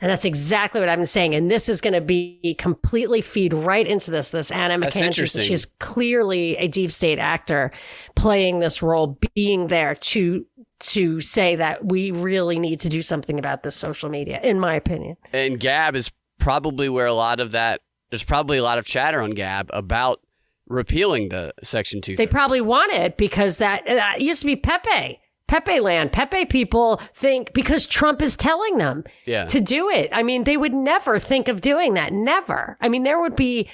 And 0.00 0.10
that's 0.10 0.24
exactly 0.24 0.80
what 0.80 0.88
I've 0.88 0.98
been 0.98 1.06
saying. 1.06 1.34
And 1.34 1.50
this 1.50 1.68
is 1.68 1.80
going 1.80 1.94
to 1.94 2.00
be 2.00 2.54
completely 2.58 3.22
feed 3.22 3.54
right 3.54 3.86
into 3.86 4.10
this. 4.10 4.30
This 4.30 4.50
Anna 4.50 4.76
McCann, 4.76 5.42
she's 5.42 5.64
clearly 5.78 6.56
a 6.58 6.68
deep 6.68 6.92
state 6.92 7.18
actor 7.18 7.70
playing 8.14 8.58
this 8.58 8.82
role, 8.82 9.18
being 9.34 9.68
there 9.68 9.94
to 9.94 10.44
to 10.80 11.20
say 11.20 11.56
that 11.56 11.86
we 11.86 12.10
really 12.10 12.58
need 12.58 12.80
to 12.80 12.88
do 12.88 13.00
something 13.00 13.38
about 13.38 13.62
this 13.62 13.74
social 13.74 14.10
media, 14.10 14.40
in 14.42 14.60
my 14.60 14.74
opinion. 14.74 15.16
And 15.32 15.58
Gab 15.58 15.96
is 15.96 16.10
probably 16.38 16.88
where 16.88 17.06
a 17.06 17.14
lot 17.14 17.40
of 17.40 17.52
that. 17.52 17.80
There's 18.10 18.24
probably 18.24 18.58
a 18.58 18.62
lot 18.62 18.78
of 18.78 18.84
chatter 18.84 19.22
on 19.22 19.30
Gab 19.30 19.70
about 19.72 20.20
repealing 20.66 21.28
the 21.28 21.54
Section 21.62 22.00
Two. 22.00 22.16
They 22.16 22.26
probably 22.26 22.60
want 22.60 22.92
it 22.92 23.16
because 23.16 23.58
that, 23.58 23.86
uh, 23.88 23.94
that 23.94 24.20
used 24.20 24.40
to 24.40 24.46
be 24.46 24.56
Pepe. 24.56 25.20
Pepe 25.46 25.80
land. 25.80 26.10
Pepe 26.10 26.46
people 26.46 27.00
think 27.12 27.52
because 27.52 27.86
Trump 27.86 28.22
is 28.22 28.34
telling 28.34 28.78
them 28.78 29.04
yeah. 29.26 29.44
to 29.44 29.60
do 29.60 29.90
it. 29.90 30.08
I 30.12 30.22
mean, 30.22 30.44
they 30.44 30.56
would 30.56 30.72
never 30.72 31.18
think 31.18 31.48
of 31.48 31.60
doing 31.60 31.94
that. 31.94 32.12
Never. 32.12 32.78
I 32.80 32.88
mean, 32.88 33.02
there 33.02 33.20
would 33.20 33.36
be 33.36 33.68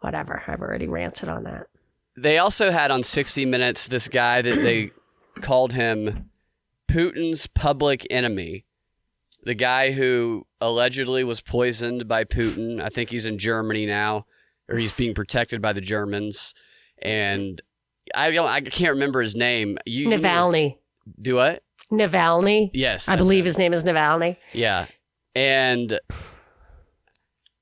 whatever. 0.00 0.42
I've 0.46 0.60
already 0.60 0.86
ranted 0.86 1.30
on 1.30 1.44
that. 1.44 1.68
They 2.16 2.38
also 2.38 2.70
had 2.70 2.90
on 2.90 3.02
60 3.02 3.46
Minutes 3.46 3.88
this 3.88 4.08
guy 4.08 4.42
that 4.42 4.56
they 4.56 4.90
called 5.40 5.72
him 5.72 6.30
Putin's 6.90 7.46
public 7.46 8.06
enemy. 8.10 8.64
The 9.44 9.54
guy 9.54 9.92
who 9.92 10.46
allegedly 10.60 11.24
was 11.24 11.40
poisoned 11.40 12.06
by 12.08 12.24
Putin. 12.24 12.82
I 12.82 12.88
think 12.88 13.10
he's 13.10 13.24
in 13.24 13.38
Germany 13.38 13.86
now, 13.86 14.26
or 14.68 14.76
he's 14.76 14.92
being 14.92 15.14
protected 15.14 15.62
by 15.62 15.72
the 15.72 15.80
Germans. 15.80 16.54
And 17.00 17.60
I 18.14 18.30
don't. 18.30 18.48
I 18.48 18.60
can't 18.60 18.94
remember 18.94 19.20
his 19.20 19.36
name. 19.36 19.78
You, 19.86 20.08
Navalny. 20.08 20.76
Do 21.20 21.36
what? 21.36 21.62
Navalny. 21.90 22.70
Yes. 22.74 23.08
I 23.08 23.16
believe 23.16 23.44
it. 23.44 23.48
his 23.48 23.58
name 23.58 23.72
is 23.72 23.84
Navalny. 23.84 24.36
Yeah. 24.52 24.86
And 25.34 26.00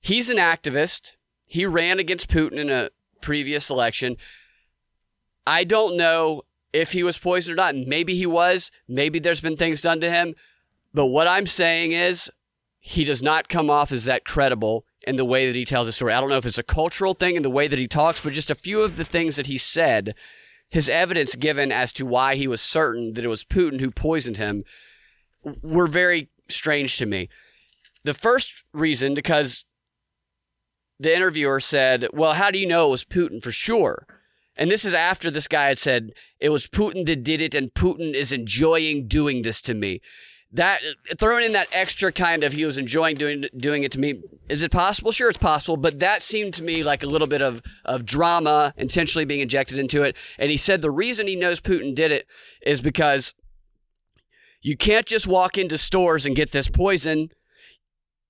he's 0.00 0.30
an 0.30 0.38
activist. 0.38 1.16
He 1.48 1.64
ran 1.66 1.98
against 1.98 2.28
Putin 2.28 2.58
in 2.58 2.70
a 2.70 2.90
previous 3.20 3.70
election. 3.70 4.16
I 5.46 5.64
don't 5.64 5.96
know 5.96 6.42
if 6.72 6.92
he 6.92 7.02
was 7.02 7.18
poisoned 7.18 7.54
or 7.54 7.56
not. 7.56 7.76
Maybe 7.76 8.16
he 8.16 8.26
was. 8.26 8.72
Maybe 8.88 9.18
there's 9.18 9.40
been 9.40 9.56
things 9.56 9.80
done 9.80 10.00
to 10.00 10.10
him. 10.10 10.34
But 10.92 11.06
what 11.06 11.28
I'm 11.28 11.46
saying 11.46 11.92
is 11.92 12.30
he 12.80 13.04
does 13.04 13.22
not 13.22 13.48
come 13.48 13.70
off 13.70 13.92
as 13.92 14.04
that 14.04 14.24
credible 14.24 14.85
in 15.06 15.16
the 15.16 15.24
way 15.24 15.46
that 15.46 15.56
he 15.56 15.64
tells 15.64 15.86
the 15.86 15.92
story. 15.92 16.12
I 16.12 16.20
don't 16.20 16.30
know 16.30 16.36
if 16.36 16.46
it's 16.46 16.58
a 16.58 16.64
cultural 16.64 17.14
thing 17.14 17.36
in 17.36 17.42
the 17.42 17.50
way 17.50 17.68
that 17.68 17.78
he 17.78 17.86
talks, 17.86 18.20
but 18.20 18.32
just 18.32 18.50
a 18.50 18.56
few 18.56 18.82
of 18.82 18.96
the 18.96 19.04
things 19.04 19.36
that 19.36 19.46
he 19.46 19.56
said 19.56 20.14
his 20.68 20.88
evidence 20.88 21.36
given 21.36 21.70
as 21.70 21.92
to 21.92 22.04
why 22.04 22.34
he 22.34 22.48
was 22.48 22.60
certain 22.60 23.14
that 23.14 23.24
it 23.24 23.28
was 23.28 23.44
Putin 23.44 23.80
who 23.80 23.90
poisoned 23.90 24.36
him 24.36 24.64
were 25.62 25.86
very 25.86 26.28
strange 26.48 26.98
to 26.98 27.06
me. 27.06 27.28
The 28.02 28.14
first 28.14 28.64
reason, 28.72 29.14
because 29.14 29.64
the 30.98 31.14
interviewer 31.14 31.60
said, 31.60 32.08
Well, 32.12 32.34
how 32.34 32.50
do 32.50 32.58
you 32.58 32.66
know 32.66 32.88
it 32.88 32.90
was 32.90 33.04
Putin 33.04 33.42
for 33.42 33.52
sure? 33.52 34.06
And 34.56 34.70
this 34.70 34.84
is 34.84 34.94
after 34.94 35.30
this 35.30 35.48
guy 35.48 35.68
had 35.68 35.78
said, 35.78 36.12
It 36.40 36.48
was 36.48 36.66
Putin 36.66 37.06
that 37.06 37.22
did 37.22 37.40
it, 37.40 37.54
and 37.54 37.72
Putin 37.72 38.14
is 38.14 38.32
enjoying 38.32 39.06
doing 39.06 39.42
this 39.42 39.60
to 39.62 39.74
me 39.74 40.00
that 40.56 40.80
throwing 41.18 41.44
in 41.44 41.52
that 41.52 41.68
extra 41.72 42.10
kind 42.10 42.42
of 42.42 42.52
he 42.52 42.64
was 42.64 42.78
enjoying 42.78 43.16
doing 43.16 43.44
doing 43.56 43.82
it 43.82 43.92
to 43.92 44.00
me. 44.00 44.22
Is 44.48 44.62
it 44.62 44.70
possible? 44.72 45.12
Sure 45.12 45.28
it's 45.28 45.38
possible 45.38 45.76
but 45.76 46.00
that 46.00 46.22
seemed 46.22 46.54
to 46.54 46.62
me 46.62 46.82
like 46.82 47.02
a 47.02 47.06
little 47.06 47.28
bit 47.28 47.42
of 47.42 47.62
of 47.84 48.04
drama 48.04 48.74
intentionally 48.76 49.24
being 49.24 49.40
injected 49.40 49.78
into 49.78 50.02
it. 50.02 50.16
And 50.38 50.50
he 50.50 50.56
said 50.56 50.82
the 50.82 50.90
reason 50.90 51.26
he 51.26 51.36
knows 51.36 51.60
Putin 51.60 51.94
did 51.94 52.10
it 52.10 52.26
is 52.62 52.80
because 52.80 53.34
you 54.62 54.76
can't 54.76 55.06
just 55.06 55.28
walk 55.28 55.56
into 55.58 55.78
stores 55.78 56.26
and 56.26 56.34
get 56.34 56.52
this 56.52 56.68
poison 56.68 57.30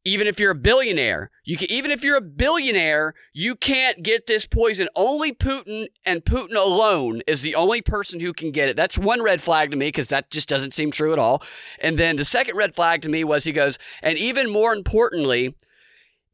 even 0.06 0.28
if 0.28 0.38
you're 0.38 0.52
a 0.52 0.54
billionaire. 0.54 1.32
You 1.44 1.56
can, 1.56 1.68
even 1.68 1.90
if 1.90 2.04
you're 2.04 2.16
a 2.16 2.22
billionaire, 2.22 3.14
you 3.34 3.56
can't 3.56 4.04
get 4.04 4.28
this 4.28 4.46
poison. 4.46 4.88
Only 4.94 5.32
Putin 5.32 5.88
and 6.04 6.24
Putin 6.24 6.54
alone 6.54 7.22
is 7.26 7.42
the 7.42 7.56
only 7.56 7.82
person 7.82 8.20
who 8.20 8.32
can 8.32 8.52
get 8.52 8.68
it. 8.68 8.76
That's 8.76 8.96
one 8.96 9.20
red 9.20 9.42
flag 9.42 9.72
to 9.72 9.76
me 9.76 9.88
because 9.88 10.06
that 10.08 10.30
just 10.30 10.48
doesn't 10.48 10.74
seem 10.74 10.92
true 10.92 11.12
at 11.12 11.18
all. 11.18 11.42
And 11.80 11.98
then 11.98 12.14
the 12.14 12.24
second 12.24 12.56
red 12.56 12.72
flag 12.72 13.02
to 13.02 13.08
me 13.08 13.24
was 13.24 13.42
he 13.42 13.52
goes, 13.52 13.78
and 14.00 14.16
even 14.16 14.48
more 14.48 14.72
importantly, 14.72 15.56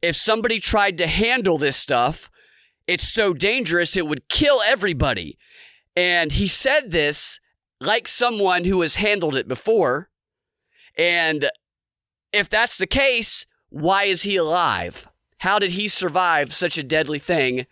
if 0.03 0.15
somebody 0.15 0.59
tried 0.59 0.99
to 0.99 1.07
handle 1.07 1.57
this 1.57 1.75
stuff, 1.75 2.29
it's 2.85 3.09
so 3.09 3.33
dangerous 3.33 3.97
it 3.97 4.05
would 4.05 4.29
kill 4.29 4.59
everybody. 4.67 5.35
And 5.95 6.33
he 6.33 6.47
said 6.47 6.91
this 6.91 7.39
like 7.81 8.07
someone 8.07 8.65
who 8.65 8.81
has 8.81 8.95
handled 8.95 9.35
it 9.35 9.47
before. 9.47 10.11
And 10.95 11.49
if 12.31 12.49
that's 12.49 12.77
the 12.77 12.85
case, 12.85 13.47
why 13.73 14.03
is 14.03 14.21
he 14.21 14.35
alive? 14.35 15.07
How 15.39 15.57
did 15.57 15.71
he 15.71 15.87
survive 15.87 16.53
such 16.53 16.77
a 16.77 16.83
deadly 16.83 17.17
thing? 17.17 17.65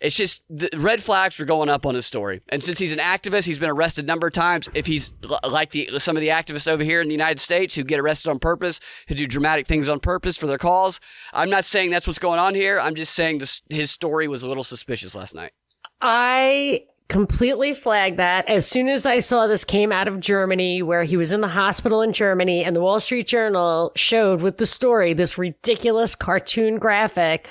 It's 0.00 0.16
just 0.16 0.44
the 0.48 0.70
red 0.78 1.02
flags 1.02 1.38
are 1.38 1.44
going 1.44 1.68
up 1.68 1.84
on 1.84 1.94
his 1.94 2.06
story. 2.06 2.40
And 2.48 2.62
since 2.64 2.78
he's 2.78 2.92
an 2.92 2.98
activist, 2.98 3.44
he's 3.44 3.58
been 3.58 3.68
arrested 3.68 4.06
a 4.06 4.08
number 4.08 4.26
of 4.26 4.32
times. 4.32 4.70
If 4.72 4.86
he's 4.86 5.12
like 5.48 5.70
the 5.70 5.98
some 5.98 6.16
of 6.16 6.22
the 6.22 6.28
activists 6.28 6.66
over 6.66 6.82
here 6.82 7.02
in 7.02 7.06
the 7.06 7.14
United 7.14 7.38
States 7.38 7.74
who 7.74 7.84
get 7.84 8.00
arrested 8.00 8.30
on 8.30 8.38
purpose, 8.38 8.80
who 9.08 9.14
do 9.14 9.26
dramatic 9.26 9.66
things 9.66 9.90
on 9.90 10.00
purpose 10.00 10.38
for 10.38 10.46
their 10.46 10.58
cause, 10.58 10.98
I'm 11.34 11.50
not 11.50 11.66
saying 11.66 11.90
that's 11.90 12.06
what's 12.06 12.18
going 12.18 12.40
on 12.40 12.54
here. 12.54 12.80
I'm 12.80 12.94
just 12.94 13.12
saying 13.12 13.38
this, 13.38 13.62
his 13.68 13.90
story 13.90 14.28
was 14.28 14.42
a 14.42 14.48
little 14.48 14.64
suspicious 14.64 15.14
last 15.14 15.34
night. 15.34 15.52
I 16.00 16.86
completely 17.12 17.74
flagged 17.74 18.16
that. 18.16 18.48
As 18.48 18.66
soon 18.66 18.88
as 18.88 19.04
I 19.04 19.18
saw 19.18 19.46
this 19.46 19.64
came 19.64 19.92
out 19.92 20.08
of 20.08 20.18
Germany, 20.18 20.82
where 20.82 21.04
he 21.04 21.18
was 21.18 21.30
in 21.30 21.42
the 21.42 21.48
hospital 21.48 22.00
in 22.00 22.14
Germany, 22.14 22.64
and 22.64 22.74
the 22.74 22.80
Wall 22.80 22.98
Street 23.00 23.26
Journal 23.28 23.92
showed 23.94 24.40
with 24.40 24.56
the 24.56 24.64
story 24.64 25.12
this 25.12 25.36
ridiculous 25.36 26.14
cartoon 26.14 26.78
graphic 26.78 27.46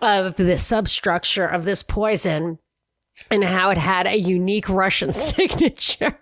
of 0.00 0.36
the 0.36 0.56
substructure 0.58 1.44
of 1.44 1.64
this 1.64 1.82
poison 1.82 2.60
and 3.30 3.44
how 3.44 3.70
it 3.70 3.78
had 3.78 4.06
a 4.06 4.16
unique 4.16 4.68
Russian 4.68 5.12
signature. 5.14 6.16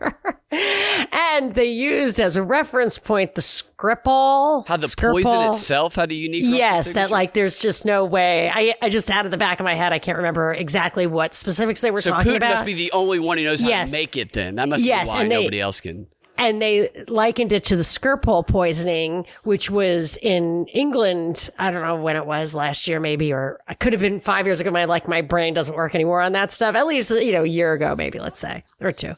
and 1.12 1.54
they 1.54 1.66
used 1.70 2.20
as 2.20 2.36
a 2.36 2.42
reference 2.42 2.98
point 2.98 3.34
the 3.34 3.40
Skripal. 3.42 4.66
How 4.66 4.76
the 4.76 4.86
Skripal. 4.86 5.12
poison 5.12 5.42
itself 5.50 5.94
had 5.94 6.10
a 6.10 6.14
unique 6.14 6.44
Yes, 6.44 6.86
signature? 6.86 7.06
that 7.06 7.10
like 7.12 7.34
there's 7.34 7.58
just 7.58 7.84
no 7.86 8.04
way. 8.04 8.50
I, 8.52 8.74
I 8.82 8.88
just 8.88 9.10
out 9.10 9.24
of 9.24 9.30
the 9.30 9.36
back 9.36 9.60
of 9.60 9.64
my 9.64 9.74
head, 9.74 9.92
I 9.92 9.98
can't 9.98 10.16
remember 10.16 10.52
exactly 10.52 11.06
what 11.06 11.34
specifics 11.34 11.80
they 11.80 11.90
were 11.90 12.00
so 12.00 12.10
talking 12.12 12.32
Putin 12.32 12.36
about. 12.38 12.50
must 12.50 12.64
be 12.64 12.74
the 12.74 12.92
only 12.92 13.18
one 13.18 13.38
who 13.38 13.44
knows 13.44 13.60
how 13.60 13.84
to 13.84 13.90
make 13.92 14.16
it 14.16 14.32
then. 14.32 14.56
That 14.56 14.68
must 14.68 14.84
yes, 14.84 15.10
be 15.12 15.18
why 15.18 15.26
nobody 15.26 15.60
else 15.60 15.80
can. 15.80 16.06
And 16.38 16.62
they 16.62 16.88
likened 17.08 17.52
it 17.52 17.64
to 17.64 17.76
the 17.76 17.82
Skripal 17.82 18.46
poisoning, 18.46 19.26
which 19.42 19.70
was 19.70 20.16
in 20.18 20.66
England. 20.66 21.50
I 21.58 21.70
don't 21.72 21.82
know 21.82 21.96
when 21.96 22.16
it 22.16 22.24
was 22.24 22.54
last 22.54 22.86
year, 22.86 23.00
maybe, 23.00 23.32
or 23.32 23.60
I 23.66 23.74
could 23.74 23.92
have 23.92 24.00
been 24.00 24.20
five 24.20 24.46
years 24.46 24.60
ago. 24.60 24.70
My 24.70 24.84
like 24.84 25.08
my 25.08 25.20
brain 25.20 25.52
doesn't 25.52 25.74
work 25.74 25.94
anymore 25.94 26.22
on 26.22 26.32
that 26.32 26.52
stuff. 26.52 26.76
At 26.76 26.86
least 26.86 27.10
you 27.10 27.32
know 27.32 27.42
a 27.42 27.48
year 27.48 27.72
ago, 27.72 27.94
maybe 27.96 28.20
let's 28.20 28.38
say 28.38 28.64
or 28.80 28.92
two, 28.92 29.14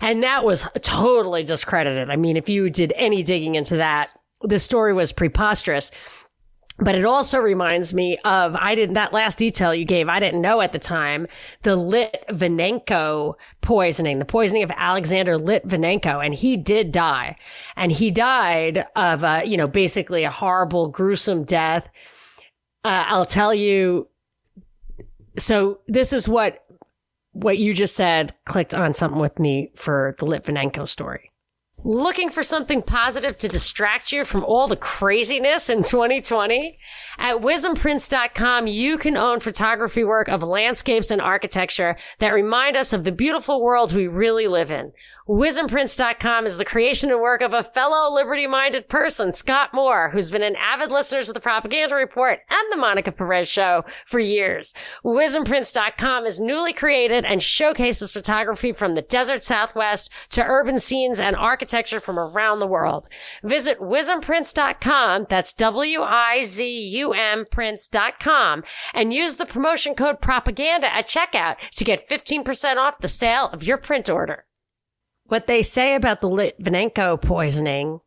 and 0.00 0.22
that 0.24 0.44
was 0.44 0.68
totally 0.82 1.44
discredited. 1.44 2.10
I 2.10 2.16
mean, 2.16 2.36
if 2.36 2.48
you 2.48 2.68
did 2.68 2.92
any 2.96 3.22
digging 3.22 3.54
into 3.54 3.76
that, 3.76 4.10
the 4.42 4.58
story 4.58 4.92
was 4.92 5.12
preposterous. 5.12 5.90
But 6.76 6.96
it 6.96 7.04
also 7.04 7.38
reminds 7.38 7.94
me 7.94 8.18
of, 8.24 8.56
I 8.56 8.74
didn't, 8.74 8.94
that 8.94 9.12
last 9.12 9.38
detail 9.38 9.72
you 9.72 9.84
gave, 9.84 10.08
I 10.08 10.18
didn't 10.18 10.42
know 10.42 10.60
at 10.60 10.72
the 10.72 10.80
time, 10.80 11.28
the 11.62 11.76
Litvinenko 11.76 13.36
poisoning, 13.60 14.18
the 14.18 14.24
poisoning 14.24 14.64
of 14.64 14.72
Alexander 14.76 15.38
Litvinenko. 15.38 16.24
And 16.24 16.34
he 16.34 16.56
did 16.56 16.90
die. 16.90 17.36
And 17.76 17.92
he 17.92 18.10
died 18.10 18.86
of, 18.96 19.22
a, 19.22 19.44
you 19.44 19.56
know, 19.56 19.68
basically 19.68 20.24
a 20.24 20.30
horrible, 20.30 20.88
gruesome 20.88 21.44
death. 21.44 21.88
Uh, 22.84 23.04
I'll 23.06 23.24
tell 23.24 23.54
you. 23.54 24.08
So 25.38 25.78
this 25.86 26.12
is 26.12 26.28
what, 26.28 26.64
what 27.32 27.58
you 27.58 27.72
just 27.72 27.94
said 27.94 28.34
clicked 28.46 28.74
on 28.74 28.94
something 28.94 29.20
with 29.20 29.38
me 29.38 29.70
for 29.76 30.16
the 30.18 30.26
Litvinenko 30.26 30.88
story. 30.88 31.30
Looking 31.86 32.30
for 32.30 32.42
something 32.42 32.80
positive 32.80 33.36
to 33.36 33.48
distract 33.48 34.10
you 34.10 34.24
from 34.24 34.42
all 34.42 34.68
the 34.68 34.76
craziness 34.76 35.68
in 35.68 35.82
2020? 35.82 36.78
At 37.18 37.42
wizumprints.com, 37.42 38.66
you 38.66 38.96
can 38.96 39.18
own 39.18 39.38
photography 39.40 40.02
work 40.02 40.28
of 40.28 40.42
landscapes 40.42 41.10
and 41.10 41.20
architecture 41.20 41.98
that 42.20 42.32
remind 42.32 42.74
us 42.74 42.94
of 42.94 43.04
the 43.04 43.12
beautiful 43.12 43.62
world 43.62 43.92
we 43.92 44.06
really 44.06 44.48
live 44.48 44.70
in. 44.70 44.92
WizumPrints.com 45.26 46.44
is 46.44 46.58
the 46.58 46.66
creation 46.66 47.10
and 47.10 47.18
work 47.18 47.40
of 47.40 47.54
a 47.54 47.62
fellow 47.62 48.12
liberty-minded 48.14 48.90
person, 48.90 49.32
Scott 49.32 49.70
Moore, 49.72 50.10
who's 50.10 50.30
been 50.30 50.42
an 50.42 50.54
avid 50.54 50.90
listener 50.90 51.22
to 51.22 51.32
the 51.32 51.40
Propaganda 51.40 51.94
Report 51.94 52.40
and 52.50 52.66
the 52.70 52.76
Monica 52.76 53.10
Perez 53.10 53.48
Show 53.48 53.86
for 54.04 54.20
years. 54.20 54.74
WizumPrints.com 55.02 56.26
is 56.26 56.42
newly 56.42 56.74
created 56.74 57.24
and 57.24 57.42
showcases 57.42 58.12
photography 58.12 58.70
from 58.70 58.94
the 58.94 59.00
desert 59.00 59.42
Southwest 59.42 60.10
to 60.28 60.44
urban 60.44 60.78
scenes 60.78 61.18
and 61.18 61.36
architecture 61.36 62.00
from 62.00 62.18
around 62.18 62.58
the 62.58 62.66
world. 62.66 63.08
Visit 63.42 63.80
WizumPrints.com, 63.80 65.28
that's 65.30 65.54
W-I-Z-U-M 65.54 67.46
Prints.com, 67.50 68.62
and 68.92 69.14
use 69.14 69.36
the 69.36 69.46
promotion 69.46 69.94
code 69.94 70.20
PROPAGANDA 70.20 70.84
at 70.84 71.08
checkout 71.08 71.56
to 71.76 71.84
get 71.84 72.10
15% 72.10 72.76
off 72.76 72.98
the 72.98 73.08
sale 73.08 73.48
of 73.54 73.62
your 73.62 73.78
print 73.78 74.10
order. 74.10 74.44
What 75.26 75.46
they 75.46 75.62
say 75.62 75.94
about 75.94 76.20
the 76.20 76.28
Litvinenko 76.28 77.20
poisoning 77.20 78.00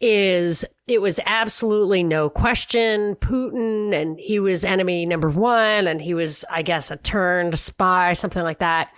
is 0.00 0.64
it 0.86 1.00
was 1.00 1.20
absolutely 1.26 2.02
no 2.02 2.30
question 2.30 3.16
Putin 3.16 3.92
and 3.92 4.18
he 4.18 4.38
was 4.38 4.64
enemy 4.64 5.06
number 5.06 5.30
one 5.30 5.86
and 5.86 6.00
he 6.00 6.14
was, 6.14 6.44
I 6.50 6.62
guess, 6.62 6.90
a 6.90 6.96
turned 6.96 7.58
spy, 7.58 8.12
something 8.12 8.42
like 8.42 8.60
that. 8.60 8.90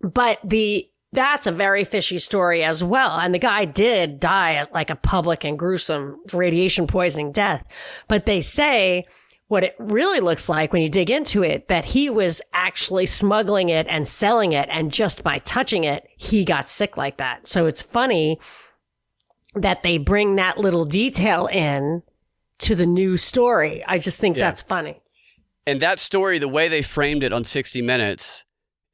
But 0.00 0.38
the, 0.42 0.88
that's 1.12 1.46
a 1.46 1.52
very 1.52 1.84
fishy 1.84 2.18
story 2.18 2.64
as 2.64 2.82
well. 2.82 3.18
And 3.18 3.34
the 3.34 3.38
guy 3.38 3.64
did 3.64 4.20
die 4.20 4.54
at 4.54 4.72
like 4.72 4.90
a 4.90 4.96
public 4.96 5.44
and 5.44 5.58
gruesome 5.58 6.16
radiation 6.32 6.86
poisoning 6.86 7.32
death. 7.32 7.64
But 8.08 8.26
they 8.26 8.40
say 8.40 9.06
what 9.50 9.64
it 9.64 9.74
really 9.80 10.20
looks 10.20 10.48
like 10.48 10.72
when 10.72 10.80
you 10.80 10.88
dig 10.88 11.10
into 11.10 11.42
it 11.42 11.66
that 11.66 11.84
he 11.84 12.08
was 12.08 12.40
actually 12.54 13.04
smuggling 13.04 13.68
it 13.68 13.84
and 13.90 14.06
selling 14.06 14.52
it 14.52 14.68
and 14.70 14.92
just 14.92 15.24
by 15.24 15.40
touching 15.40 15.82
it 15.82 16.06
he 16.16 16.44
got 16.44 16.68
sick 16.68 16.96
like 16.96 17.16
that. 17.16 17.48
So 17.48 17.66
it's 17.66 17.82
funny 17.82 18.38
that 19.56 19.82
they 19.82 19.98
bring 19.98 20.36
that 20.36 20.58
little 20.58 20.84
detail 20.84 21.48
in 21.48 22.04
to 22.58 22.76
the 22.76 22.86
new 22.86 23.16
story. 23.16 23.82
I 23.88 23.98
just 23.98 24.20
think 24.20 24.36
yeah. 24.36 24.44
that's 24.44 24.62
funny. 24.62 25.02
And 25.66 25.80
that 25.80 25.98
story 25.98 26.38
the 26.38 26.46
way 26.46 26.68
they 26.68 26.80
framed 26.82 27.24
it 27.24 27.32
on 27.32 27.42
60 27.42 27.82
minutes 27.82 28.44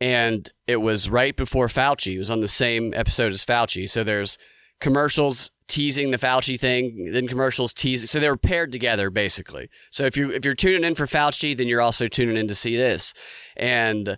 and 0.01 0.51
it 0.67 0.77
was 0.77 1.11
right 1.11 1.37
before 1.37 1.67
fauci 1.67 2.15
it 2.15 2.19
was 2.19 2.31
on 2.31 2.41
the 2.41 2.49
same 2.49 2.95
episode 2.97 3.35
as 3.35 3.45
fauci. 3.45 3.87
So 3.87 4.03
there's 4.03 4.39
commercials 4.81 5.51
teasing 5.69 6.11
the 6.11 6.19
Fauci 6.19 6.59
thing, 6.59 7.11
then 7.13 7.27
commercials 7.27 7.73
teasing. 7.73 8.07
So 8.07 8.21
they 8.21 8.29
were 8.29 8.37
paired 8.37 8.73
together 8.73 9.11
basically. 9.11 9.69
So 9.91 10.05
if 10.05 10.17
you 10.17 10.31
if 10.31 10.45
you're 10.45 10.55
tuning 10.55 10.85
in 10.85 10.95
for 10.95 11.07
Fauci, 11.07 11.57
then 11.57 11.69
you're 11.69 11.81
also 11.81 12.07
tuning 12.07 12.37
in 12.37 12.49
to 12.49 12.55
see 12.55 12.77
this. 12.77 13.15
And 13.57 14.17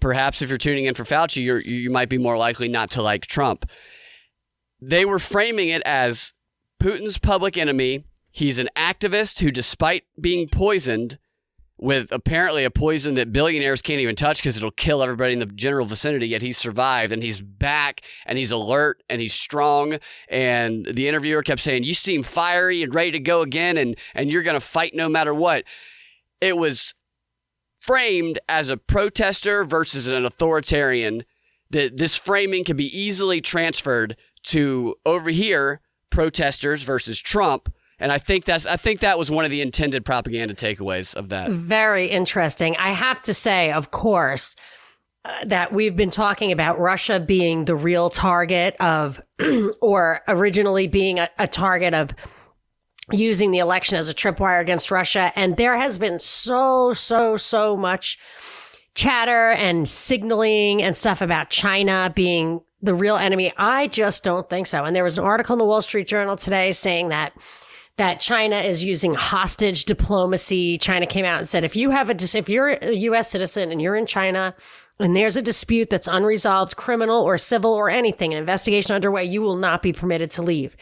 perhaps 0.00 0.42
if 0.42 0.48
you're 0.48 0.58
tuning 0.58 0.86
in 0.86 0.94
for 0.94 1.04
Fauci, 1.04 1.42
you 1.42 1.58
you 1.58 1.90
might 1.90 2.08
be 2.08 2.18
more 2.18 2.36
likely 2.36 2.68
not 2.68 2.90
to 2.92 3.02
like 3.02 3.26
Trump. 3.26 3.70
They 4.80 5.04
were 5.04 5.18
framing 5.18 5.68
it 5.68 5.82
as 5.84 6.32
Putin's 6.80 7.18
public 7.18 7.56
enemy. 7.56 8.04
He's 8.30 8.58
an 8.58 8.68
activist 8.76 9.40
who, 9.40 9.50
despite 9.50 10.04
being 10.20 10.48
poisoned, 10.48 11.18
with 11.78 12.10
apparently 12.10 12.64
a 12.64 12.70
poison 12.70 13.14
that 13.14 13.32
billionaires 13.32 13.80
can't 13.80 14.00
even 14.00 14.16
touch 14.16 14.38
because 14.38 14.56
it'll 14.56 14.70
kill 14.72 15.02
everybody 15.02 15.32
in 15.32 15.38
the 15.38 15.46
general 15.46 15.86
vicinity. 15.86 16.26
Yet 16.28 16.42
he's 16.42 16.58
survived 16.58 17.12
and 17.12 17.22
he's 17.22 17.40
back 17.40 18.00
and 18.26 18.36
he's 18.36 18.50
alert 18.50 19.02
and 19.08 19.20
he's 19.20 19.32
strong. 19.32 19.98
And 20.28 20.86
the 20.86 21.08
interviewer 21.08 21.42
kept 21.42 21.60
saying, 21.60 21.84
"You 21.84 21.94
seem 21.94 22.22
fiery 22.24 22.82
and 22.82 22.94
ready 22.94 23.12
to 23.12 23.20
go 23.20 23.42
again, 23.42 23.76
and 23.76 23.96
and 24.14 24.30
you're 24.30 24.42
going 24.42 24.54
to 24.54 24.60
fight 24.60 24.94
no 24.94 25.08
matter 25.08 25.32
what." 25.32 25.64
It 26.40 26.56
was 26.56 26.94
framed 27.80 28.38
as 28.48 28.70
a 28.70 28.76
protester 28.76 29.64
versus 29.64 30.08
an 30.08 30.24
authoritarian. 30.24 31.24
That 31.70 31.98
this 31.98 32.16
framing 32.16 32.64
can 32.64 32.76
be 32.76 32.98
easily 32.98 33.40
transferred 33.40 34.16
to 34.44 34.96
over 35.04 35.30
here 35.30 35.80
protesters 36.10 36.82
versus 36.82 37.20
Trump 37.20 37.72
and 37.98 38.12
I 38.12 38.18
think 38.18 38.44
that's 38.44 38.66
I 38.66 38.76
think 38.76 39.00
that 39.00 39.18
was 39.18 39.30
one 39.30 39.44
of 39.44 39.50
the 39.50 39.60
intended 39.60 40.04
propaganda 40.04 40.54
takeaways 40.54 41.14
of 41.14 41.30
that. 41.30 41.50
Very 41.50 42.06
interesting. 42.06 42.76
I 42.76 42.92
have 42.92 43.22
to 43.22 43.34
say, 43.34 43.72
of 43.72 43.90
course, 43.90 44.54
uh, 45.24 45.44
that 45.46 45.72
we've 45.72 45.96
been 45.96 46.10
talking 46.10 46.52
about 46.52 46.78
Russia 46.78 47.18
being 47.18 47.64
the 47.64 47.74
real 47.74 48.08
target 48.08 48.76
of, 48.78 49.20
or 49.82 50.22
originally 50.28 50.86
being 50.86 51.18
a, 51.18 51.28
a 51.38 51.48
target 51.48 51.92
of 51.92 52.10
using 53.10 53.50
the 53.50 53.58
election 53.58 53.96
as 53.96 54.08
a 54.08 54.14
tripwire 54.14 54.60
against 54.60 54.90
Russia. 54.90 55.32
And 55.34 55.56
there 55.56 55.76
has 55.76 55.98
been 55.98 56.18
so, 56.20 56.92
so, 56.92 57.36
so 57.36 57.76
much 57.76 58.18
chatter 58.94 59.50
and 59.50 59.88
signaling 59.88 60.82
and 60.82 60.96
stuff 60.96 61.20
about 61.20 61.50
China 61.50 62.12
being 62.14 62.60
the 62.80 62.94
real 62.94 63.16
enemy. 63.16 63.52
I 63.56 63.88
just 63.88 64.22
don't 64.22 64.48
think 64.48 64.66
so. 64.66 64.84
And 64.84 64.94
there 64.94 65.04
was 65.04 65.18
an 65.18 65.24
article 65.24 65.54
in 65.54 65.58
the 65.58 65.64
Wall 65.64 65.82
Street 65.82 66.06
Journal 66.06 66.36
today 66.36 66.72
saying 66.72 67.08
that 67.08 67.32
that 67.98 68.20
China 68.20 68.56
is 68.56 68.82
using 68.82 69.14
hostage 69.14 69.84
diplomacy. 69.84 70.78
China 70.78 71.06
came 71.06 71.24
out 71.24 71.38
and 71.38 71.48
said, 71.48 71.64
if 71.64 71.76
you 71.76 71.90
have 71.90 72.10
a, 72.10 72.38
if 72.38 72.48
you're 72.48 72.68
a 72.68 72.92
U.S. 72.92 73.30
citizen 73.30 73.70
and 73.70 73.82
you're 73.82 73.96
in 73.96 74.06
China 74.06 74.54
and 75.00 75.14
there's 75.14 75.36
a 75.36 75.42
dispute 75.42 75.90
that's 75.90 76.08
unresolved, 76.08 76.76
criminal 76.76 77.22
or 77.22 77.36
civil 77.36 77.74
or 77.74 77.90
anything, 77.90 78.32
an 78.32 78.38
investigation 78.38 78.94
underway, 78.94 79.24
you 79.24 79.42
will 79.42 79.56
not 79.56 79.82
be 79.82 79.92
permitted 79.92 80.30
to 80.32 80.42
leave. 80.42 80.76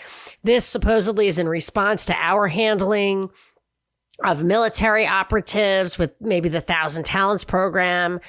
This 0.45 0.67
supposedly 0.67 1.27
is 1.27 1.39
in 1.39 1.49
response 1.49 2.05
to 2.07 2.15
our 2.17 2.49
handling 2.49 3.31
of 4.25 4.45
military 4.45 5.07
operatives 5.07 5.99
with 5.99 6.21
maybe 6.21 6.51
the 6.51 6.61
Thousand 6.61 7.05
Talents 7.05 7.45
program 7.45 8.21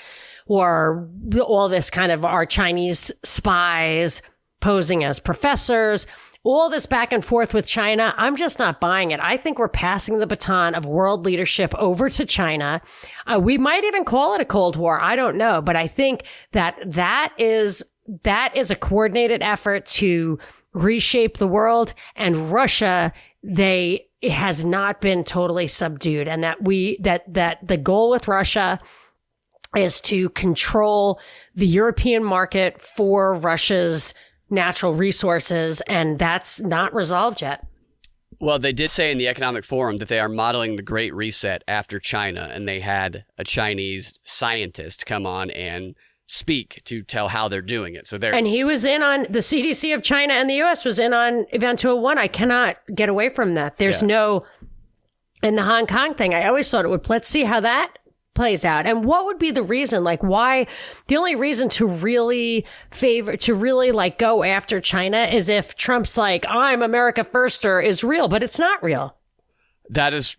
or 0.45 1.09
all 1.41 1.67
this 1.67 1.89
kind 1.89 2.11
of 2.11 2.23
our 2.23 2.45
Chinese 2.45 3.11
spies 3.23 4.21
posing 4.61 5.03
as 5.03 5.19
professors 5.19 6.07
all 6.47 6.69
this 6.69 6.85
back 6.85 7.11
and 7.11 7.25
forth 7.25 7.53
with 7.53 7.67
China, 7.67 8.13
I'm 8.15 8.37
just 8.37 8.57
not 8.57 8.79
buying 8.79 9.11
it. 9.11 9.19
I 9.21 9.35
think 9.35 9.59
we're 9.59 9.67
passing 9.67 10.15
the 10.15 10.25
baton 10.25 10.75
of 10.75 10.85
world 10.85 11.25
leadership 11.25 11.75
over 11.75 12.09
to 12.09 12.25
China. 12.25 12.81
Uh, 13.25 13.37
we 13.37 13.57
might 13.57 13.83
even 13.83 14.05
call 14.05 14.33
it 14.33 14.39
a 14.39 14.45
Cold 14.45 14.77
War. 14.77 14.97
I 15.01 15.17
don't 15.17 15.35
know, 15.35 15.61
but 15.61 15.75
I 15.75 15.87
think 15.87 16.25
that 16.53 16.77
that 16.85 17.33
is, 17.37 17.83
that 18.23 18.55
is 18.55 18.71
a 18.71 18.77
coordinated 18.77 19.41
effort 19.41 19.85
to 19.87 20.39
reshape 20.71 21.37
the 21.37 21.47
world 21.47 21.93
and 22.15 22.49
Russia, 22.49 23.11
they, 23.43 24.05
has 24.23 24.63
not 24.63 25.01
been 25.01 25.23
totally 25.23 25.67
subdued 25.67 26.27
and 26.29 26.43
that 26.43 26.63
we, 26.63 26.97
that, 27.01 27.21
that 27.31 27.59
the 27.67 27.77
goal 27.77 28.09
with 28.09 28.27
Russia 28.27 28.79
is 29.75 29.99
to 30.01 30.29
control 30.29 31.19
the 31.55 31.67
European 31.67 32.23
market 32.23 32.81
for 32.81 33.35
Russia's 33.35 34.13
natural 34.49 34.93
resources, 34.93 35.81
and 35.81 36.17
that's 36.17 36.59
not 36.61 36.93
resolved 36.93 37.41
yet. 37.41 37.65
Well, 38.39 38.59
they 38.59 38.73
did 38.73 38.89
say 38.89 39.11
in 39.11 39.17
the 39.17 39.27
Economic 39.27 39.65
Forum 39.65 39.97
that 39.97 40.09
they 40.09 40.19
are 40.19 40.29
modeling 40.29 40.75
the 40.75 40.83
Great 40.83 41.13
Reset 41.13 41.63
after 41.67 41.99
China, 41.99 42.49
and 42.53 42.67
they 42.67 42.79
had 42.79 43.25
a 43.37 43.43
Chinese 43.43 44.19
scientist 44.25 45.05
come 45.05 45.25
on 45.25 45.49
and 45.49 45.95
speak 46.27 46.81
to 46.83 47.01
tell 47.01 47.29
how 47.29 47.47
they're 47.47 47.61
doing 47.61 47.95
it. 47.95 48.05
So 48.05 48.17
they're 48.17 48.35
and 48.35 48.45
he 48.45 48.63
was 48.63 48.85
in 48.85 49.01
on 49.01 49.23
the 49.29 49.39
CDC 49.39 49.95
of 49.95 50.03
China 50.03 50.33
and 50.33 50.49
the 50.49 50.55
U.S. 50.55 50.83
was 50.83 50.99
in 50.99 51.13
on 51.13 51.45
Event 51.51 51.79
201. 51.79 52.17
I 52.17 52.27
cannot 52.27 52.77
get 52.93 53.09
away 53.09 53.29
from 53.29 53.55
that. 53.55 53.77
There's 53.77 54.01
yeah. 54.01 54.09
no 54.09 54.45
in 55.41 55.55
the 55.55 55.63
Hong 55.63 55.87
Kong 55.87 56.15
thing. 56.15 56.33
I 56.33 56.47
always 56.47 56.69
thought 56.69 56.85
it 56.85 56.89
would. 56.89 57.09
Let's 57.09 57.27
see 57.27 57.45
how 57.45 57.61
that 57.61 57.97
plays 58.37 58.63
out 58.63 58.85
and 58.85 59.03
what 59.03 59.25
would 59.25 59.39
be 59.39 59.49
the 59.49 59.63
reason 59.63 60.03
like 60.03 60.21
why 60.21 60.67
the 61.07 61.17
only 61.17 61.35
reason 61.35 61.67
to 61.67 61.87
really 61.87 62.63
favor 62.91 63.35
to 63.35 63.55
really 63.55 63.91
like 63.91 64.19
go 64.19 64.43
after 64.43 64.79
china 64.79 65.23
is 65.23 65.49
if 65.49 65.75
trump's 65.75 66.17
like 66.17 66.45
i'm 66.47 66.83
america 66.83 67.23
firster 67.23 67.83
is 67.83 68.03
real 68.03 68.27
but 68.27 68.43
it's 68.43 68.59
not 68.59 68.81
real 68.83 69.17
that 69.89 70.13
is 70.13 70.37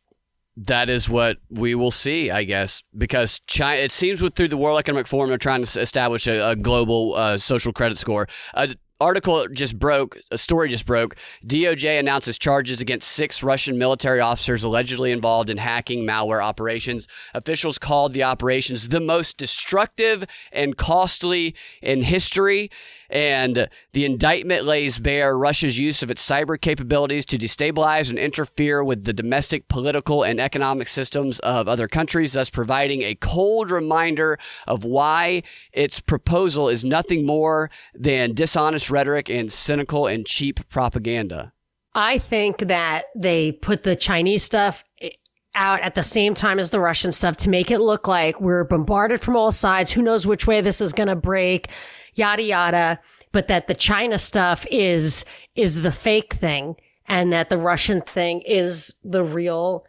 that 0.67 0.91
is 0.91 1.09
what 1.09 1.37
we 1.51 1.77
will 1.77 1.93
see, 1.93 2.33
I 2.33 2.43
guess, 2.43 2.83
because 2.97 3.41
China. 3.47 3.81
It 3.81 3.93
seems 3.93 4.21
with 4.21 4.35
through 4.35 4.49
the 4.49 4.57
World 4.57 4.81
Economic 4.81 5.07
Forum, 5.07 5.29
they're 5.29 5.39
trying 5.39 5.63
to 5.63 5.81
establish 5.81 6.27
a, 6.27 6.51
a 6.51 6.57
global 6.57 7.15
uh, 7.15 7.37
social 7.37 7.73
credit 7.73 7.97
score. 7.97 8.27
Uh, 8.55 8.67
article 9.01 9.47
just 9.49 9.79
broke, 9.79 10.19
a 10.31 10.39
story 10.39 10.69
just 10.69 10.87
broke. 10.87 11.17
DOJ 11.47 11.99
announces 11.99 12.39
charges 12.39 12.81
against 12.81 13.11
six 13.11 13.43
Russian 13.43 13.79
military 13.79 14.21
officers 14.21 14.65
allegedly 14.65 15.13
involved 15.13 15.51
in 15.51 15.57
hacking 15.57 16.07
malware 16.07 16.43
operations. 16.43 17.07
Officials 17.35 17.79
called 17.79 18.13
the 18.13 18.23
operations 18.23 18.89
the 18.89 19.01
most 19.01 19.37
destructive 19.37 20.25
and 20.53 20.77
costly 20.77 21.55
in 21.83 22.03
history. 22.03 22.71
And 23.11 23.69
the 23.93 24.05
indictment 24.05 24.65
lays 24.65 24.99
bare 24.99 25.37
Russia's 25.37 25.79
use 25.79 26.03
of 26.03 26.11
its 26.11 26.27
cyber 26.27 26.61
capabilities 26.61 27.25
to 27.27 27.39
destabilize 27.39 28.11
and 28.11 28.19
interfere 28.19 28.85
with 28.85 29.05
the 29.05 29.13
domestic 29.13 29.69
political 29.69 30.23
and 30.23 30.39
economic 30.39 30.89
systems 30.89 31.39
of 31.41 31.69
other 31.69 31.89
countries, 31.89 32.33
thus 32.33 32.51
providing 32.51 33.03
a 33.03 33.15
cold 33.15 33.71
reminder 33.71 34.39
of 34.67 34.85
why 34.85 35.43
its 35.73 36.01
proposal 36.01 36.69
is 36.69 36.85
nothing 36.85 37.25
more 37.25 37.71
than 37.95 38.35
dishonest 38.35 38.91
rhetoric 38.91 39.31
and 39.31 39.51
cynical 39.51 40.07
and 40.07 40.27
cheap 40.27 40.61
propaganda. 40.69 41.53
I 41.95 42.19
think 42.19 42.59
that 42.59 43.07
they 43.17 43.53
put 43.53 43.83
the 43.83 43.97
Chinese 43.97 44.45
stuff 44.45 44.85
eh, 45.01 45.11
out 45.55 45.81
at 45.81 45.95
the 45.95 46.03
same 46.03 46.35
time 46.35 46.59
as 46.59 46.71
the 46.71 46.81
Russian 46.81 47.13
stuff 47.13 47.37
to 47.39 47.49
make 47.49 47.71
it 47.71 47.81
look 47.81 48.07
like 48.07 48.41
we're 48.41 48.65
bombarded 48.65 49.21
from 49.21 49.37
all 49.37 49.53
sides. 49.53 49.91
Who 49.91 50.03
knows 50.03 50.27
which 50.27 50.47
way 50.47 50.61
this 50.61 50.81
is 50.81 50.93
going 50.93 51.09
to 51.09 51.17
break, 51.17 51.69
yada, 52.15 52.43
yada. 52.43 53.01
But 53.33 53.49
that 53.49 53.67
the 53.67 53.75
China 53.75 54.19
stuff 54.19 54.67
is, 54.71 55.25
is 55.55 55.83
the 55.83 55.93
fake 55.93 56.35
thing 56.35 56.77
and 57.07 57.33
that 57.33 57.49
the 57.49 57.59
Russian 57.59 58.01
thing 58.01 58.43
is 58.43 58.95
the 59.05 59.25
real, 59.25 59.85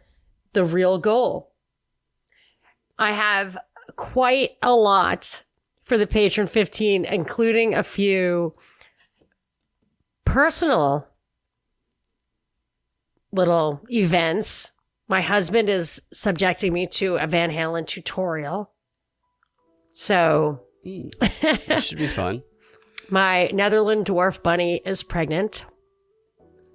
the 0.52 0.64
real 0.64 0.98
goal. 0.98 1.52
I 2.98 3.12
have 3.12 3.56
quite 3.96 4.52
a 4.62 4.72
lot 4.72 5.42
for 5.82 5.96
the 5.96 6.06
patron 6.06 6.46
15, 6.46 7.04
including 7.04 7.74
a 7.74 7.82
few 7.82 8.54
personal 10.24 11.08
little 13.32 13.80
events. 13.90 14.72
My 15.10 15.20
husband 15.22 15.68
is 15.68 16.00
subjecting 16.12 16.72
me 16.72 16.86
to 16.86 17.16
a 17.16 17.26
Van 17.26 17.50
Halen 17.50 17.84
tutorial. 17.84 18.70
So, 19.88 20.60
that 20.84 21.82
should 21.82 21.98
be 21.98 22.06
fun. 22.06 22.44
My 23.10 23.48
Netherland 23.48 24.06
dwarf 24.06 24.40
bunny 24.40 24.80
is 24.86 25.02
pregnant. 25.02 25.64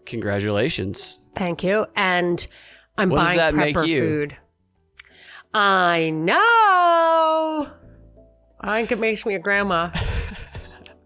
Congratulations. 0.05 1.17
Thank 1.33 1.63
you. 1.63 1.85
And 1.95 2.45
I'm 2.97 3.09
What 3.09 3.37
buying 3.37 3.39
prepper 3.55 3.85
food. 3.85 4.37
I 5.53 6.09
know. 6.09 7.69
I 8.59 8.79
think 8.79 8.91
it 8.91 8.99
makes 8.99 9.25
me 9.25 9.35
a 9.35 9.39
grandma. 9.39 9.91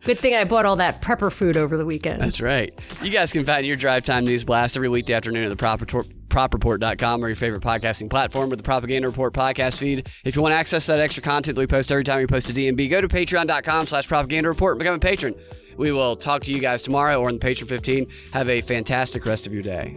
Good 0.06 0.20
thing 0.20 0.34
I 0.34 0.44
bought 0.46 0.66
all 0.66 0.78
that 0.78 1.02
prepper 1.02 1.32
food 1.32 1.58
over 1.58 1.76
the 1.78 1.86
weekend. 1.86 2.22
That's 2.22 2.40
right. 2.42 2.74
You 3.04 3.12
guys 3.12 3.34
can 3.34 3.44
find 3.46 3.66
your 3.66 3.76
Drive 3.76 4.06
Time 4.06 4.24
News 4.24 4.44
Blast 4.44 4.76
every 4.78 4.90
weekday 4.90 5.14
afternoon 5.14 5.44
at 5.44 5.50
the 5.50 5.56
Prop 5.56 5.82
Report, 5.82 6.08
propreport.com 6.30 7.24
or 7.24 7.28
your 7.28 7.36
favorite 7.36 7.62
podcasting 7.62 8.10
platform 8.10 8.52
or 8.52 8.56
the 8.56 8.64
Propaganda 8.64 9.08
Report 9.10 9.34
podcast 9.34 9.78
feed. 9.78 10.10
If 10.24 10.36
you 10.36 10.42
want 10.42 10.54
to 10.54 10.58
access 10.58 10.86
that 10.86 11.00
extra 11.00 11.22
content 11.22 11.56
that 11.56 11.62
we 11.62 11.68
post 11.68 11.92
every 11.92 12.04
time 12.04 12.20
we 12.20 12.28
post 12.28 12.50
a 12.50 12.54
DNB, 12.54 12.90
go 12.90 13.02
to 13.02 13.08
patreon.com 13.08 13.88
slash 13.88 14.08
propaganda 14.08 14.48
report 14.50 14.74
and 14.76 14.80
become 14.80 14.96
a 14.96 15.00
patron. 15.00 15.36
We 15.78 15.92
will 15.92 16.16
talk 16.16 16.44
to 16.44 16.52
you 16.52 16.60
guys 16.60 16.82
tomorrow 16.82 17.20
or 17.20 17.30
in 17.30 17.36
the 17.36 17.40
Patron 17.40 17.68
15. 17.68 18.08
Have 18.34 18.50
a 18.50 18.62
fantastic 18.62 19.26
rest 19.26 19.48
of 19.48 19.54
your 19.54 19.64
day. 19.64 19.96